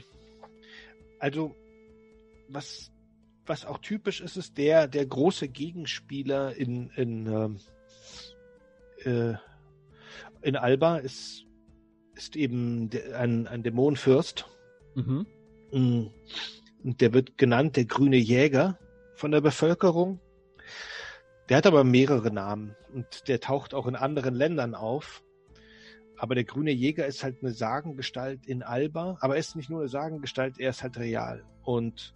[1.20, 1.56] Also,
[2.50, 2.92] was,
[3.46, 7.60] was auch typisch ist, ist der, der große Gegenspieler in, in, ähm,
[9.04, 9.38] äh,
[10.42, 11.46] in Alba ist,
[12.16, 14.48] ist eben ein, ein Dämonenfürst
[14.98, 15.26] Mhm.
[15.72, 16.08] Mm.
[16.84, 18.80] Und der wird genannt der grüne Jäger
[19.16, 20.20] von der Bevölkerung.
[21.50, 25.24] Der hat aber mehrere Namen und der taucht auch in anderen Ländern auf.
[26.18, 29.82] Aber der grüne Jäger ist halt eine Sagengestalt in Alba, aber er ist nicht nur
[29.82, 31.46] eine Sagengestalt, er ist halt real.
[31.64, 32.16] Und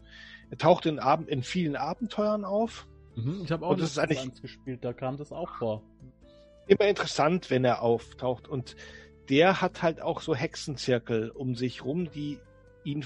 [0.49, 2.87] er taucht in, Ab in vielen Abenteuern auf.
[3.15, 5.83] Mhm, ich habe auch das ist gespielt, da kam das auch vor.
[6.67, 8.47] Immer interessant, wenn er auftaucht.
[8.47, 8.75] Und
[9.29, 12.39] der hat halt auch so Hexenzirkel um sich rum, die
[12.83, 13.05] ihn,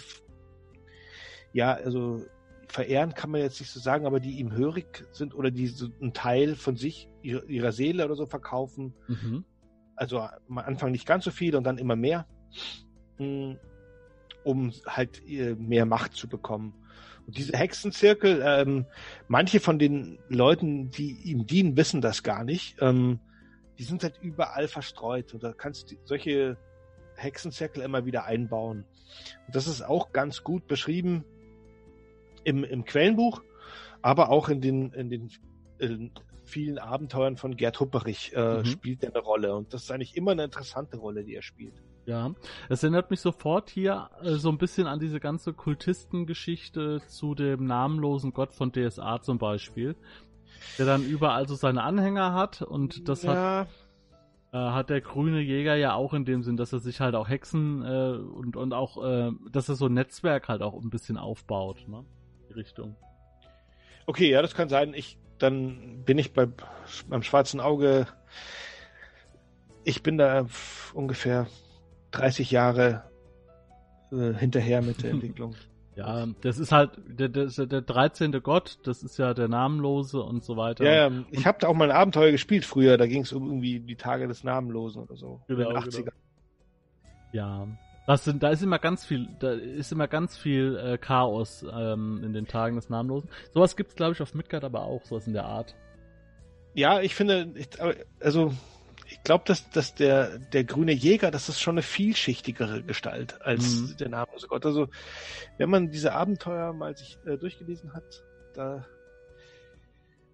[1.54, 2.26] ja, also
[2.68, 5.88] verehren kann man jetzt nicht so sagen, aber die ihm hörig sind oder die so
[6.02, 8.94] einen Teil von sich, ihrer, Seele oder so verkaufen.
[9.08, 9.46] Mhm.
[9.96, 12.28] Also am Anfang nicht ganz so viel und dann immer mehr,
[13.18, 13.58] hm,
[14.44, 16.74] um halt äh, mehr Macht zu bekommen.
[17.26, 18.86] Und diese Hexenzirkel, ähm,
[19.28, 22.76] manche von den Leuten, die ihm dienen, wissen das gar nicht.
[22.82, 23.20] Ähm,
[23.80, 25.34] die sind halt überall verstreut.
[25.34, 26.58] Und da kannst du solche
[27.16, 28.86] Hexenzirkel immer wieder einbauen.
[29.48, 31.26] Und das ist auch ganz gut beschrieben
[32.44, 33.42] im, im Quellenbuch,
[34.02, 35.32] aber auch in den, in den
[35.78, 36.12] in
[36.44, 38.66] vielen Abenteuern von Gerd Hupperich äh, mhm.
[38.66, 39.56] spielt er eine Rolle.
[39.56, 41.74] Und das ist eigentlich immer eine interessante Rolle, die er spielt.
[42.06, 42.36] Ja,
[42.70, 47.66] es erinnert mich sofort hier äh, so ein bisschen an diese ganze Kultistengeschichte zu dem
[47.66, 49.96] namenlosen Gott von DSA zum Beispiel,
[50.78, 53.34] der dann überall so seine Anhänger hat und das ja.
[53.34, 53.70] hat äh,
[54.58, 57.84] hat der grüne Jäger ja auch in dem Sinn, dass er sich halt auch Hexen
[57.84, 61.86] äh, und, und auch, äh, dass er so ein Netzwerk halt auch ein bisschen aufbaut,
[61.88, 62.06] ne?
[62.50, 62.96] Die Richtung.
[64.06, 64.94] Okay, ja, das kann sein.
[64.94, 66.48] Ich, dann bin ich bei,
[67.10, 68.08] beim schwarzen Auge.
[69.84, 70.46] Ich bin da
[70.94, 71.48] ungefähr
[72.12, 73.04] 30 Jahre
[74.12, 75.56] äh, hinterher mit der Entwicklung.
[75.96, 78.32] Ja, das ist halt der, der, der 13.
[78.44, 80.84] Gott, das ist ja der Namenlose und so weiter.
[80.84, 81.24] Ja, ja.
[81.32, 83.96] ich habe da auch mal ein Abenteuer gespielt früher, da ging es um irgendwie die
[83.96, 85.42] Tage des Namenlosen oder so.
[85.48, 86.12] Genau, in den 80 Genau.
[87.32, 87.68] Ja.
[88.08, 92.22] Das sind, da ist immer ganz viel, da ist immer ganz viel äh, Chaos ähm,
[92.24, 93.30] in den Tagen des Namenlosen.
[93.52, 95.76] Sowas gibt's, glaube ich, auf Midgard aber auch, sowas in der Art.
[96.76, 97.70] Ja, ich finde, ich,
[98.20, 98.52] also
[99.26, 103.98] glaube, dass, dass der, der grüne Jäger, das ist schon eine vielschichtigere Gestalt als mhm.
[103.98, 104.66] der namenlose Gott.
[104.66, 104.88] Also
[105.58, 108.24] wenn man diese Abenteuer mal sich äh, durchgelesen hat,
[108.54, 108.86] da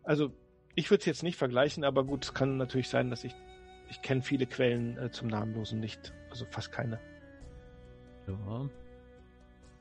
[0.03, 0.31] also
[0.75, 3.35] ich würde es jetzt nicht vergleichen, aber gut, es kann natürlich sein, dass ich
[3.89, 6.99] ich kenne viele Quellen äh, zum Namenlosen nicht, also fast keine.
[8.25, 8.69] Ja.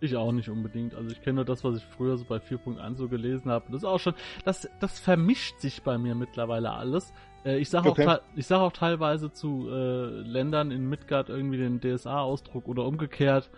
[0.00, 0.94] Ich auch nicht unbedingt.
[0.94, 3.66] Also ich kenne nur das, was ich früher so bei 4.1 so gelesen habe.
[3.66, 4.14] Das ist auch schon,
[4.44, 7.12] das, das vermischt sich bei mir mittlerweile alles.
[7.44, 8.06] Äh, ich sage okay.
[8.06, 13.50] auch, ich sag auch teilweise zu äh, Ländern in Midgard irgendwie den DSA-Ausdruck oder umgekehrt.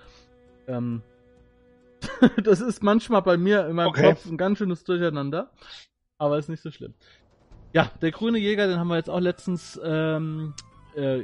[0.66, 1.02] Ähm,
[2.42, 4.10] das ist manchmal bei mir in meinem okay.
[4.10, 5.50] Kopf ein ganz schönes Durcheinander.
[6.18, 6.94] Aber ist nicht so schlimm.
[7.72, 10.54] Ja, der grüne Jäger, den haben wir jetzt auch letztens ähm,
[10.97, 11.19] äh,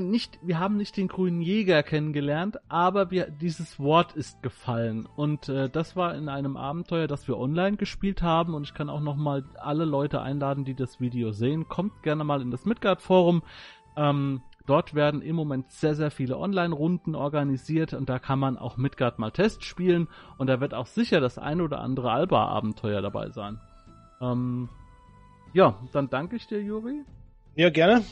[0.00, 5.08] nicht, wir haben nicht den grünen Jäger kennengelernt, aber wir, dieses Wort ist gefallen.
[5.16, 8.54] Und äh, das war in einem Abenteuer, das wir online gespielt haben.
[8.54, 11.68] Und ich kann auch nochmal alle Leute einladen, die das Video sehen.
[11.68, 13.42] Kommt gerne mal in das Midgard-Forum.
[13.96, 18.76] Ähm, dort werden im Moment sehr, sehr viele Online-Runden organisiert und da kann man auch
[18.76, 20.08] Midgard mal Test spielen.
[20.38, 23.60] Und da wird auch sicher das ein oder andere Alba-Abenteuer dabei sein.
[24.20, 24.68] Ähm,
[25.52, 27.04] ja, dann danke ich dir, Juri.
[27.54, 28.02] Ja, gerne.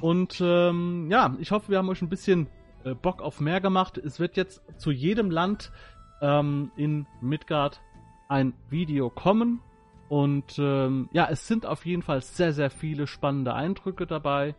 [0.00, 2.48] Und ähm, ja, ich hoffe, wir haben euch ein bisschen
[2.84, 3.98] äh, Bock auf mehr gemacht.
[3.98, 5.72] Es wird jetzt zu jedem Land
[6.20, 7.80] ähm, in Midgard
[8.28, 9.60] ein Video kommen.
[10.08, 14.54] Und ähm, ja, es sind auf jeden Fall sehr, sehr viele spannende Eindrücke dabei.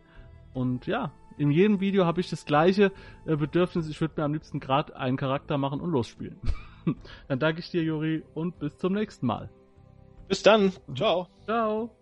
[0.54, 2.92] Und ja, in jedem Video habe ich das gleiche
[3.26, 3.88] äh, Bedürfnis.
[3.88, 6.38] Ich würde mir am liebsten gerade einen Charakter machen und losspielen.
[7.28, 9.50] dann danke ich dir, Juri, und bis zum nächsten Mal.
[10.28, 10.72] Bis dann.
[10.94, 11.28] Ciao.
[11.44, 12.01] Ciao.